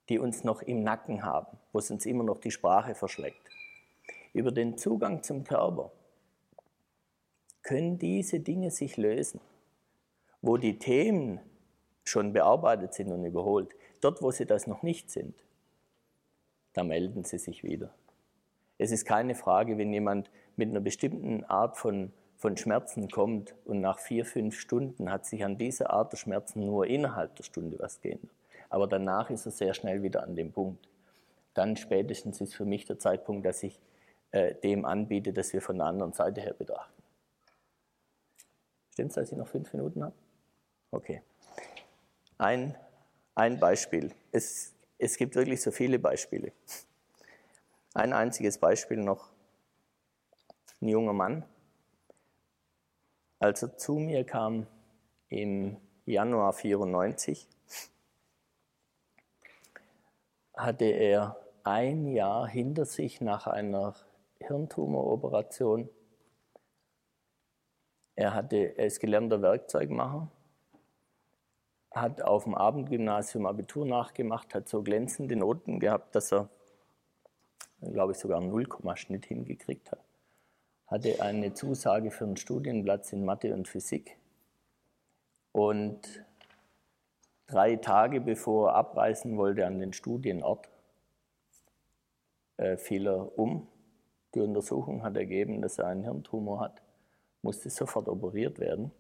die 0.09 0.19
uns 0.19 0.45
noch 0.45 0.63
im 0.63 0.83
Nacken 0.83 1.25
haben, 1.25 1.59
wo 1.73 1.79
es 1.79 1.91
uns 1.91 2.07
immer 2.07 2.25
noch 2.25 2.41
die 2.41 2.51
Sprache 2.51 2.95
verschlägt. 2.95 3.41
Über 4.33 4.51
den 4.51 4.79
Zugang 4.79 5.23
zum 5.23 5.45
Körper 5.45 5.93
können 7.63 7.99
diese 7.99 8.41
Dinge 8.41 8.71
sich 8.71 8.97
lösen 8.97 9.41
wo 10.43 10.57
die 10.57 10.79
Themen 10.79 11.41
schon 12.05 12.33
bearbeitet 12.33 12.95
sind 12.95 13.13
und 13.13 13.25
überholt, 13.25 13.75
dort, 14.01 14.23
wo 14.23 14.31
sie 14.31 14.47
das 14.47 14.67
noch 14.67 14.83
nicht 14.83 15.11
sind, 15.11 15.35
da 16.73 16.85
melden 16.85 17.25
sie 17.25 17.39
sich 17.39 17.65
wieder. 17.65 17.93
Es 18.79 18.93
ist 18.93 19.05
keine 19.05 19.35
Frage, 19.35 19.77
wenn 19.79 19.93
jemand 19.93 20.31
mit 20.57 20.71
einer 20.71 20.81
bestimmten 20.81 21.45
Art 21.45 21.77
von, 21.77 22.13
von 22.37 22.57
Schmerzen 22.57 23.11
kommt 23.11 23.55
und 23.65 23.81
nach 23.81 23.99
vier, 23.99 24.25
fünf 24.25 24.59
Stunden 24.59 25.11
hat 25.11 25.27
sich 25.27 25.45
an 25.45 25.59
dieser 25.59 25.91
Art 25.91 26.13
der 26.13 26.19
Schmerzen 26.19 26.65
nur 26.65 26.87
innerhalb 26.87 27.35
der 27.37 27.45
Stunde 27.45 27.79
was 27.79 28.01
geändert. 28.01 28.31
Aber 28.71 28.87
danach 28.87 29.31
ist 29.31 29.47
er 29.47 29.53
sehr 29.53 29.75
schnell 29.75 30.03
wieder 30.03 30.23
an 30.23 30.37
dem 30.37 30.53
Punkt. 30.53 30.89
Dann 31.55 31.77
spätestens 31.77 32.41
ist 32.41 32.55
für 32.55 32.65
mich 32.65 32.85
der 32.85 32.99
Zeitpunkt, 32.99 33.45
dass 33.45 33.63
ich 33.63 33.81
äh, 34.31 34.55
dem 34.55 34.85
anbiete, 34.85 35.33
dass 35.33 35.53
wir 35.53 35.63
von 35.63 35.79
der 35.79 35.87
anderen 35.87 36.13
Seite 36.13 36.41
her 36.41 36.55
betrachten. 36.55 37.03
Stimmt 38.93 39.11
es, 39.11 39.15
dass 39.17 39.33
ich 39.33 39.39
noch 39.39 39.49
fünf 39.49 39.73
Minuten 39.73 40.05
habe? 40.05 40.15
Okay. 40.91 41.23
Ein, 42.39 42.75
ein 43.35 43.61
Beispiel. 43.61 44.15
Es, 44.33 44.75
es 44.97 45.17
gibt 45.17 45.35
wirklich 45.35 45.61
so 45.61 45.71
viele 45.71 45.99
Beispiele. 45.99 46.53
Ein 47.95 48.13
einziges 48.13 48.59
Beispiel 48.59 48.99
noch. 48.99 49.31
Ein 50.81 50.89
junger 50.89 51.13
Mann, 51.13 51.45
als 53.41 53.63
er 53.63 53.77
zu 53.77 53.95
mir 53.95 54.25
kam 54.25 54.67
im 55.29 55.77
Januar 56.07 56.53
94, 56.53 57.49
hatte 60.55 60.85
er 60.85 61.37
ein 61.65 62.07
Jahr 62.07 62.47
hinter 62.47 62.85
sich 62.85 63.21
nach 63.21 63.49
einer 63.49 63.95
Hirntumoroperation. 64.41 65.89
Er, 68.15 68.35
hatte, 68.35 68.79
er 68.79 68.87
ist 68.87 69.01
gelernter 69.01 69.43
Werkzeugmacher 69.43 70.31
hat 71.91 72.23
auf 72.23 72.45
dem 72.45 72.55
Abendgymnasium 72.55 73.47
Abitur 73.47 73.87
nachgemacht, 73.87 74.55
hat 74.55 74.69
so 74.69 74.83
glänzende 74.83 75.37
Noten 75.37 75.81
gehabt, 75.81 76.15
dass 76.15 76.33
er, 76.33 76.49
glaube 77.81 78.13
ich, 78.13 78.19
sogar 78.19 78.39
einen 78.39 78.51
Nullkommaschnitt 78.51 79.27
hingekriegt 79.27 79.91
hat. 79.91 80.05
Hatte 80.87 81.21
eine 81.23 81.55
Zusage 81.55 82.11
für 82.11 82.25
einen 82.25 82.37
Studienplatz 82.37 83.13
in 83.13 83.25
Mathe 83.25 83.53
und 83.55 83.69
Physik. 83.69 84.19
Und 85.53 86.25
drei 87.47 87.77
Tage 87.77 88.21
bevor 88.21 88.71
er 88.71 88.75
abreisen 88.77 89.37
wollte 89.37 89.67
an 89.67 89.79
den 89.79 89.93
Studienort, 89.93 90.69
äh, 92.59 92.77
fiel 92.77 93.07
er 93.07 93.39
um. 93.39 93.67
Die 94.35 94.41
Untersuchung 94.41 95.03
hat 95.03 95.17
ergeben, 95.17 95.63
dass 95.63 95.79
er 95.79 95.87
einen 95.87 96.05
Hirntumor 96.05 96.61
hat, 96.61 96.83
musste 97.43 97.71
sofort 97.71 98.09
operiert 98.09 98.59
werden. 98.59 98.93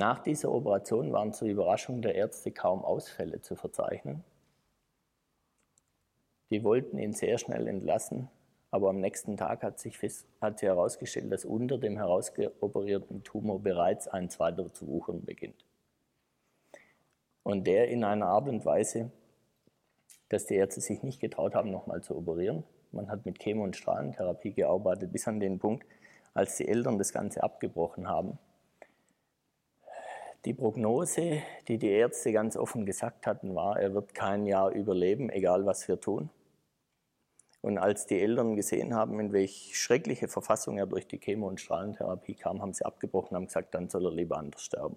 Nach 0.00 0.18
dieser 0.18 0.50
Operation 0.50 1.12
waren 1.12 1.34
zur 1.34 1.46
Überraschung 1.46 2.00
der 2.00 2.14
Ärzte 2.14 2.50
kaum 2.52 2.82
Ausfälle 2.82 3.42
zu 3.42 3.54
verzeichnen. 3.54 4.24
Die 6.48 6.64
wollten 6.64 6.96
ihn 6.96 7.12
sehr 7.12 7.36
schnell 7.36 7.68
entlassen, 7.68 8.30
aber 8.70 8.88
am 8.88 8.98
nächsten 8.98 9.36
Tag 9.36 9.62
hat 9.62 9.78
sich, 9.78 9.98
hat 10.40 10.58
sich 10.58 10.66
herausgestellt, 10.66 11.30
dass 11.30 11.44
unter 11.44 11.76
dem 11.76 11.98
herausgeoperierten 11.98 13.24
Tumor 13.24 13.60
bereits 13.60 14.08
ein 14.08 14.30
zweiter 14.30 14.72
zu 14.72 14.88
wuchern 14.88 15.22
beginnt. 15.26 15.66
Und 17.42 17.66
der 17.66 17.88
in 17.88 18.02
einer 18.02 18.28
Art 18.28 18.48
und 18.48 18.64
Weise, 18.64 19.10
dass 20.30 20.46
die 20.46 20.54
Ärzte 20.54 20.80
sich 20.80 21.02
nicht 21.02 21.20
getraut 21.20 21.54
haben, 21.54 21.70
nochmal 21.70 22.02
zu 22.02 22.16
operieren. 22.16 22.64
Man 22.90 23.10
hat 23.10 23.26
mit 23.26 23.38
Chemo- 23.38 23.64
und 23.64 23.76
Strahlentherapie 23.76 24.52
gearbeitet, 24.52 25.12
bis 25.12 25.28
an 25.28 25.40
den 25.40 25.58
Punkt, 25.58 25.86
als 26.32 26.56
die 26.56 26.68
Eltern 26.68 26.96
das 26.96 27.12
Ganze 27.12 27.42
abgebrochen 27.42 28.08
haben. 28.08 28.38
Die 30.46 30.54
Prognose, 30.54 31.42
die 31.68 31.76
die 31.76 31.90
Ärzte 31.90 32.32
ganz 32.32 32.56
offen 32.56 32.86
gesagt 32.86 33.26
hatten, 33.26 33.54
war, 33.54 33.78
er 33.78 33.92
wird 33.92 34.14
kein 34.14 34.46
Jahr 34.46 34.70
überleben, 34.70 35.28
egal 35.28 35.66
was 35.66 35.86
wir 35.86 36.00
tun. 36.00 36.30
Und 37.60 37.76
als 37.76 38.06
die 38.06 38.18
Eltern 38.18 38.56
gesehen 38.56 38.94
haben, 38.94 39.20
in 39.20 39.34
welch 39.34 39.72
schreckliche 39.74 40.28
Verfassung 40.28 40.78
er 40.78 40.86
durch 40.86 41.06
die 41.06 41.18
Chemo- 41.18 41.48
und 41.48 41.60
Strahlentherapie 41.60 42.36
kam, 42.36 42.62
haben 42.62 42.72
sie 42.72 42.86
abgebrochen 42.86 43.30
und 43.30 43.36
haben 43.36 43.46
gesagt, 43.48 43.74
dann 43.74 43.90
soll 43.90 44.06
er 44.06 44.12
lieber 44.12 44.38
anders 44.38 44.62
sterben. 44.62 44.96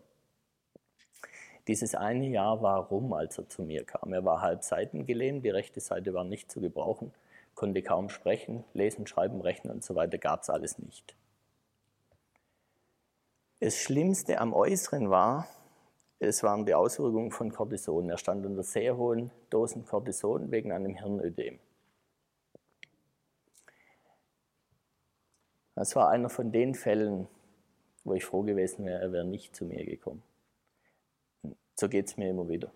Dieses 1.67 1.93
eine 1.93 2.27
Jahr 2.27 2.61
war 2.61 2.87
rum, 2.87 3.11
als 3.11 3.37
er 3.37 3.49
zu 3.49 3.63
mir 3.63 3.83
kam. 3.83 4.13
Er 4.13 4.23
war 4.23 4.41
halb 4.41 4.63
seitengelähmt, 4.63 5.43
die 5.43 5.49
rechte 5.49 5.81
Seite 5.81 6.13
war 6.13 6.23
nicht 6.23 6.51
zu 6.51 6.61
gebrauchen, 6.61 7.11
konnte 7.53 7.81
kaum 7.81 8.07
sprechen, 8.07 8.63
lesen, 8.73 9.07
schreiben, 9.07 9.41
rechnen 9.41 9.73
und 9.73 9.83
so 9.83 9.93
weiter, 9.95 10.17
gab 10.17 10.43
es 10.43 10.49
alles 10.49 10.79
nicht. 10.79 11.15
Das 13.63 13.77
Schlimmste 13.77 14.41
am 14.41 14.51
Äußeren 14.53 15.09
war, 15.09 15.47
es 16.19 16.43
waren 16.43 16.65
die 16.65 16.73
Auswirkungen 16.73 17.31
von 17.31 17.49
Cortison. 17.49 18.09
Er 18.09 18.17
stand 18.17 18.45
unter 18.45 18.61
sehr 18.61 18.97
hohen 18.97 19.31
Dosen 19.49 19.85
Cortison 19.85 20.51
wegen 20.51 20.73
einem 20.73 20.95
Hirnödem. 20.95 21.59
Das 25.75 25.95
war 25.95 26.09
einer 26.09 26.27
von 26.27 26.51
den 26.51 26.75
Fällen, 26.75 27.29
wo 28.03 28.15
ich 28.15 28.25
froh 28.25 28.41
gewesen 28.41 28.85
wäre, 28.85 28.99
er 28.99 29.13
wäre 29.13 29.23
nicht 29.23 29.55
zu 29.55 29.63
mir 29.63 29.85
gekommen. 29.85 30.23
So 31.79 31.87
geht 31.87 32.07
es 32.07 32.17
mir 32.17 32.31
immer 32.31 32.49
wieder. 32.49 32.69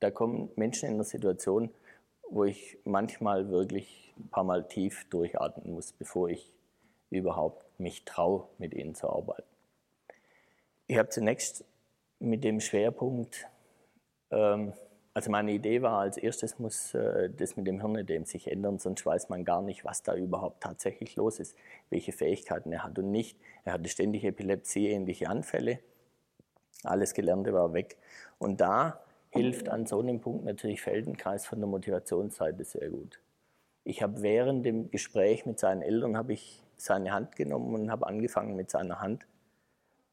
Da 0.00 0.10
kommen 0.10 0.48
Menschen 0.56 0.88
in 0.88 0.94
eine 0.94 1.04
Situation, 1.04 1.68
wo 2.30 2.44
ich 2.44 2.78
manchmal 2.84 3.50
wirklich 3.50 4.14
ein 4.18 4.30
paar 4.30 4.44
Mal 4.44 4.66
tief 4.66 5.06
durchatmen 5.10 5.74
muss, 5.74 5.92
bevor 5.92 6.30
ich 6.30 6.54
überhaupt 7.10 7.66
mich 7.78 8.06
traue, 8.06 8.48
mit 8.56 8.72
ihnen 8.72 8.94
zu 8.94 9.10
arbeiten. 9.10 9.55
Ich 10.86 10.98
habe 10.98 11.08
zunächst 11.08 11.64
mit 12.18 12.44
dem 12.44 12.60
Schwerpunkt, 12.60 13.46
ähm, 14.30 14.72
also 15.14 15.30
meine 15.30 15.52
Idee 15.52 15.82
war, 15.82 16.00
als 16.00 16.16
erstes 16.16 16.58
muss 16.58 16.94
äh, 16.94 17.30
das 17.30 17.56
mit 17.56 17.66
dem 17.66 17.80
Hirnödem 17.80 18.24
sich 18.24 18.50
ändern, 18.50 18.78
sonst 18.78 19.04
weiß 19.04 19.28
man 19.28 19.44
gar 19.44 19.62
nicht, 19.62 19.84
was 19.84 20.02
da 20.02 20.14
überhaupt 20.14 20.62
tatsächlich 20.62 21.16
los 21.16 21.40
ist, 21.40 21.56
welche 21.90 22.12
Fähigkeiten 22.12 22.72
er 22.72 22.84
hat 22.84 22.98
und 22.98 23.10
nicht. 23.10 23.38
Er 23.64 23.74
hatte 23.74 23.88
ständig 23.88 24.24
Epilepsie-ähnliche 24.24 25.28
Anfälle 25.28 25.80
alles 26.86 27.14
Gelernte 27.14 27.52
war 27.52 27.72
weg. 27.72 27.96
Und 28.38 28.60
da 28.60 29.00
hilft 29.30 29.68
an 29.68 29.86
so 29.86 30.00
einem 30.00 30.20
Punkt 30.20 30.44
natürlich 30.44 30.80
Feldenkreis 30.80 31.46
von 31.46 31.58
der 31.58 31.68
Motivationsseite 31.68 32.64
sehr 32.64 32.88
gut. 32.90 33.20
Ich 33.84 34.02
habe 34.02 34.22
während 34.22 34.64
dem 34.64 34.90
Gespräch 34.90 35.46
mit 35.46 35.58
seinen 35.58 35.82
Eltern 35.82 36.16
habe 36.16 36.32
ich 36.32 36.62
seine 36.76 37.12
Hand 37.12 37.36
genommen 37.36 37.74
und 37.74 37.90
habe 37.90 38.06
angefangen 38.06 38.56
mit 38.56 38.70
seiner 38.70 39.00
Hand 39.00 39.26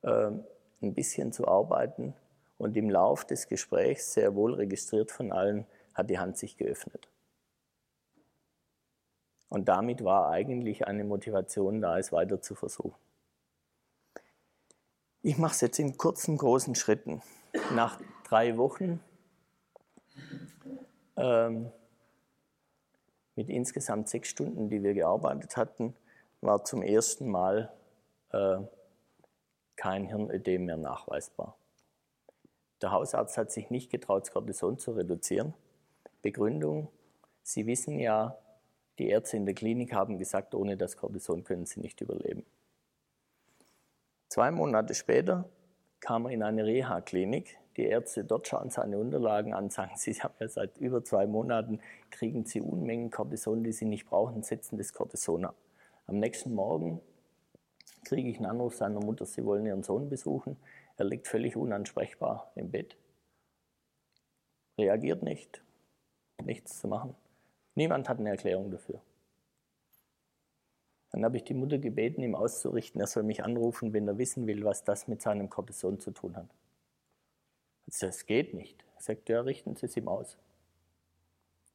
äh, 0.04 0.32
ein 0.84 0.94
bisschen 0.94 1.32
zu 1.32 1.48
arbeiten. 1.48 2.14
Und 2.58 2.78
im 2.78 2.90
Lauf 2.90 3.26
des 3.26 3.48
Gesprächs, 3.48 4.14
sehr 4.14 4.36
wohl 4.36 4.54
registriert 4.54 5.12
von 5.12 5.32
allen, 5.32 5.66
hat 5.94 6.10
die 6.10 6.20
Hand 6.20 6.38
sich 6.38 6.58
geöffnet. 6.58 7.10
Und 9.50 9.70
damit 9.70 10.04
war 10.04 10.30
eigentlich 10.30 10.88
eine 10.88 11.04
Motivation 11.04 11.82
da, 11.82 12.00
es 12.00 12.12
weiter 12.12 12.42
zu 12.42 12.56
versuchen. 12.56 12.96
Ich 15.22 15.38
mache 15.38 15.54
es 15.54 15.62
jetzt 15.62 15.80
in 15.80 15.98
kurzen, 15.98 16.38
großen 16.38 16.76
Schritten. 16.76 17.22
Nach 17.76 18.00
drei 18.24 18.58
Wochen 18.58 19.00
ähm, 21.16 21.72
mit 23.36 23.50
insgesamt 23.50 24.10
sechs 24.10 24.30
Stunden, 24.30 24.70
die 24.70 24.84
wir 24.84 24.94
gearbeitet 24.94 25.56
hatten, 25.56 25.96
war 26.42 26.64
zum 26.64 26.82
ersten 26.82 27.30
Mal 27.30 27.72
äh, 28.32 28.58
kein 29.84 30.06
Hirnödem 30.06 30.64
mehr 30.64 30.78
nachweisbar. 30.78 31.58
Der 32.82 32.94
Hausarzt 32.94 33.38
hat 33.38 33.52
sich 33.52 33.70
nicht 33.70 33.92
getraut, 33.92 34.22
das 34.22 34.32
Cortison 34.32 34.78
zu 34.78 34.94
reduzieren. 34.94 35.54
Begründung, 36.22 36.88
Sie 37.42 37.68
wissen 37.68 38.00
ja, 38.00 38.38
die 38.98 39.10
Ärzte 39.10 39.36
in 39.36 39.46
der 39.46 39.56
Klinik 39.56 39.92
haben 39.92 40.20
gesagt, 40.20 40.56
ohne 40.56 40.78
das 40.78 40.96
Cortison 40.96 41.44
können 41.44 41.66
Sie 41.66 41.82
nicht 41.82 42.00
überleben. 42.00 42.46
Zwei 44.30 44.52
Monate 44.52 44.94
später 44.94 45.50
kam 46.00 46.28
er 46.28 46.32
in 46.32 46.44
eine 46.44 46.66
Reha-Klinik. 46.66 47.58
Die 47.76 47.84
Ärzte 47.84 48.24
dort 48.24 48.48
schauen 48.48 48.70
seine 48.70 48.98
Unterlagen 48.98 49.54
an, 49.54 49.70
sagen, 49.70 49.92
Sie 49.98 50.14
haben 50.14 50.36
ja 50.40 50.48
seit 50.48 50.78
über 50.78 51.04
zwei 51.04 51.28
Monaten, 51.28 51.82
kriegen 52.10 52.46
Sie 52.46 52.62
Unmengen 52.62 53.12
Cortison, 53.12 53.66
die 53.66 53.74
Sie 53.74 53.84
nicht 53.84 54.06
brauchen, 54.06 54.44
setzen 54.44 54.78
das 54.78 54.94
Cortison 54.94 55.44
ab. 55.44 55.56
Am 56.08 56.20
nächsten 56.20 56.54
Morgen 56.54 57.02
kriege 58.06 58.30
ich 58.30 58.38
einen 58.38 58.46
Anruf 58.46 58.76
seiner 58.76 59.00
Mutter, 59.00 59.26
Sie 59.26 59.46
wollen 59.46 59.66
Ihren 59.66 59.84
Sohn 59.84 60.10
besuchen. 60.10 60.58
Er 60.98 61.06
liegt 61.06 61.28
völlig 61.28 61.56
unansprechbar 61.56 62.52
im 62.56 62.72
Bett. 62.72 62.98
Reagiert 64.78 65.24
nicht, 65.24 65.64
nichts 66.44 66.80
zu 66.80 66.88
machen. 66.88 67.16
Niemand 67.76 68.10
hat 68.10 68.20
eine 68.20 68.30
Erklärung 68.30 68.72
dafür. 68.72 69.02
Dann 71.12 71.24
habe 71.24 71.38
ich 71.38 71.44
die 71.44 71.54
Mutter 71.54 71.78
gebeten, 71.78 72.24
ihm 72.24 72.34
auszurichten, 72.34 73.00
er 73.00 73.08
soll 73.08 73.24
mich 73.24 73.44
anrufen, 73.44 73.94
wenn 73.94 74.08
er 74.08 74.18
wissen 74.18 74.48
will, 74.48 74.64
was 74.66 74.84
das 74.84 75.08
mit 75.08 75.22
seinem 75.22 75.50
Cortison 75.50 76.00
zu 76.00 76.12
tun 76.12 76.36
hat. 76.36 76.50
Also 77.86 78.08
das 78.08 78.26
geht 78.26 78.56
nicht. 78.56 78.84
Er 78.96 79.02
sagt, 79.02 79.30
ja, 79.30 79.42
richten 79.42 79.76
Sie 79.76 79.86
es 79.86 79.96
ihm 79.96 80.08
aus. 80.08 80.38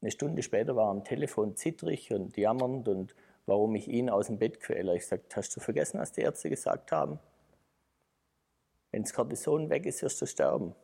Eine 0.00 0.10
Stunde 0.10 0.42
später 0.42 0.74
war 0.74 0.86
er 0.86 0.90
am 0.90 1.04
Telefon 1.04 1.56
zittrig 1.56 2.12
und 2.12 2.36
jammernd 2.36 2.88
und 2.88 3.14
warum 3.48 3.74
ich 3.74 3.88
ihn 3.88 4.10
aus 4.10 4.26
dem 4.26 4.38
Bett 4.38 4.60
quäle. 4.60 4.94
Ich 4.94 5.06
sagte, 5.06 5.34
hast 5.36 5.56
du 5.56 5.60
vergessen, 5.60 5.98
was 5.98 6.12
die 6.12 6.20
Ärzte 6.20 6.50
gesagt 6.50 6.92
haben? 6.92 7.18
Wenn 8.90 9.02
das 9.02 9.14
Cortison 9.14 9.70
weg 9.70 9.86
ist, 9.86 10.02
wirst 10.02 10.20
du 10.20 10.26
sterben. 10.26 10.74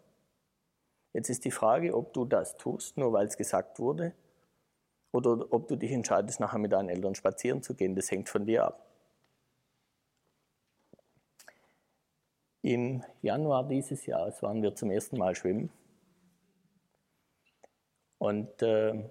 Jetzt 1.13 1.29
ist 1.29 1.45
die 1.45 1.51
Frage, 1.51 1.95
ob 1.95 2.15
du 2.15 2.25
das 2.25 2.57
tust, 2.57 2.97
nur 2.97 3.13
weil 3.13 3.27
es 3.27 3.37
gesagt 3.37 3.79
wurde, 3.79 4.15
oder 5.13 5.53
ob 5.53 5.69
du 5.69 5.77
dich 5.77 5.93
entscheidest, 5.93 6.41
nachher 6.41 6.59
mit 6.59 6.73
deinen 6.73 6.89
Eltern 6.89 7.15
spazieren 7.15 7.63
zu 7.63 7.75
gehen. 7.75 7.95
Das 7.95 8.11
hängt 8.11 8.29
von 8.29 8.47
dir 8.47 8.65
ab. 8.65 8.91
Im 12.63 13.05
Januar 13.21 13.69
dieses 13.69 14.07
Jahres 14.07 14.43
waren 14.43 14.63
wir 14.63 14.75
zum 14.75 14.91
ersten 14.91 15.19
Mal 15.19 15.35
schwimmen. 15.35 15.71
Und 18.19 18.63
äh, 18.63 19.05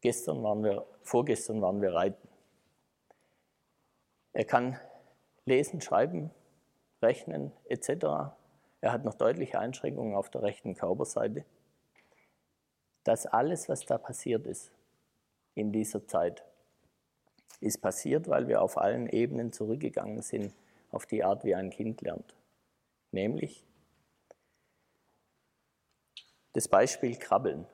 gestern 0.00 0.42
waren 0.42 0.62
wir, 0.62 0.86
vorgestern 1.02 1.60
waren 1.62 1.80
wir 1.80 1.94
reiten. 1.94 2.28
Er 4.32 4.44
kann 4.44 4.78
lesen, 5.44 5.80
schreiben, 5.80 6.30
rechnen 7.02 7.52
etc. 7.68 8.34
Er 8.80 8.92
hat 8.92 9.04
noch 9.04 9.14
deutliche 9.14 9.58
Einschränkungen 9.58 10.14
auf 10.14 10.30
der 10.30 10.42
rechten 10.42 10.74
Körperseite 10.74 11.44
dass 13.06 13.24
alles, 13.24 13.68
was 13.68 13.86
da 13.86 13.98
passiert 13.98 14.46
ist 14.48 14.72
in 15.54 15.70
dieser 15.70 16.08
Zeit, 16.08 16.42
ist 17.60 17.80
passiert, 17.80 18.26
weil 18.28 18.48
wir 18.48 18.60
auf 18.60 18.78
allen 18.78 19.08
Ebenen 19.08 19.52
zurückgegangen 19.52 20.22
sind 20.22 20.52
auf 20.90 21.06
die 21.06 21.22
Art, 21.22 21.44
wie 21.44 21.54
ein 21.54 21.70
Kind 21.70 22.00
lernt. 22.00 22.34
Nämlich 23.12 23.64
das 26.52 26.66
Beispiel 26.66 27.16
Krabbeln. 27.16 27.66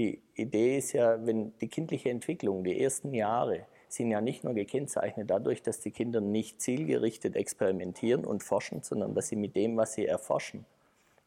Die 0.00 0.18
Idee 0.34 0.78
ist 0.78 0.94
ja, 0.94 1.26
wenn 1.26 1.52
die 1.58 1.68
kindliche 1.68 2.08
Entwicklung, 2.08 2.64
die 2.64 2.82
ersten 2.82 3.12
Jahre, 3.12 3.66
sind 3.86 4.10
ja 4.10 4.22
nicht 4.22 4.44
nur 4.44 4.54
gekennzeichnet 4.54 5.28
dadurch, 5.28 5.60
dass 5.60 5.80
die 5.80 5.90
Kinder 5.90 6.22
nicht 6.22 6.62
zielgerichtet 6.62 7.36
experimentieren 7.36 8.24
und 8.24 8.42
forschen, 8.42 8.82
sondern 8.82 9.14
dass 9.14 9.28
sie 9.28 9.36
mit 9.36 9.54
dem, 9.54 9.76
was 9.76 9.92
sie 9.92 10.06
erforschen, 10.06 10.64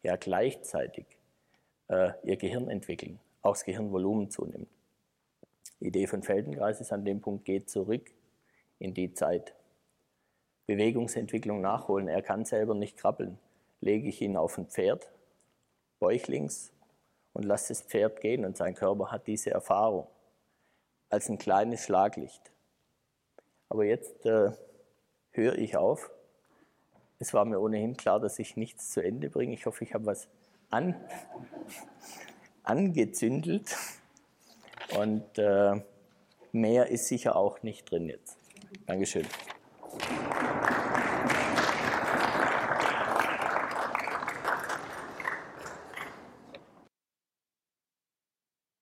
ja 0.01 0.15
gleichzeitig 0.15 1.05
äh, 1.87 2.13
ihr 2.23 2.35
Gehirn 2.35 2.67
entwickeln, 2.67 3.19
auch 3.43 3.51
das 3.51 3.63
Gehirnvolumen 3.63 4.31
zunimmt. 4.31 4.69
Die 5.79 5.89
Idee 5.89 6.07
von 6.07 6.23
Feldenkreis 6.23 6.81
ist 6.81 6.91
an 6.91 7.05
dem 7.05 7.21
Punkt, 7.21 7.45
geht 7.45 7.69
zurück 7.69 8.09
in 8.79 8.95
die 8.95 9.13
Zeit. 9.13 9.53
Bewegungsentwicklung 10.65 11.61
nachholen. 11.61 12.07
Er 12.07 12.23
kann 12.23 12.43
selber 12.43 12.73
nicht 12.73 12.97
krabbeln. 12.97 13.37
Lege 13.81 14.09
ich 14.09 14.19
ihn 14.19 14.35
auf 14.35 14.57
ein 14.57 14.65
Pferd, 14.65 15.11
bäuchlings, 15.99 16.72
und 17.33 17.43
lasse 17.43 17.69
das 17.69 17.81
Pferd 17.81 18.21
gehen 18.21 18.45
und 18.45 18.57
sein 18.57 18.75
Körper 18.75 19.11
hat 19.11 19.27
diese 19.27 19.51
Erfahrung 19.51 20.07
als 21.09 21.29
ein 21.29 21.37
kleines 21.37 21.83
Schlaglicht. 21.83 22.41
Aber 23.69 23.85
jetzt 23.85 24.25
äh, 24.25 24.51
höre 25.31 25.57
ich 25.57 25.75
auf. 25.77 26.11
Es 27.19 27.33
war 27.33 27.45
mir 27.45 27.59
ohnehin 27.59 27.97
klar, 27.97 28.19
dass 28.19 28.39
ich 28.39 28.57
nichts 28.57 28.91
zu 28.91 29.01
Ende 29.01 29.29
bringe. 29.29 29.53
Ich 29.53 29.65
hoffe, 29.65 29.83
ich 29.83 29.93
habe 29.93 30.05
was 30.05 30.27
an, 30.69 30.95
angezündelt. 32.63 33.75
Und 34.97 35.37
äh, 35.37 35.81
mehr 36.51 36.87
ist 36.87 37.07
sicher 37.07 37.35
auch 37.35 37.63
nicht 37.63 37.89
drin 37.89 38.09
jetzt. 38.09 38.37
Dankeschön. 38.85 39.25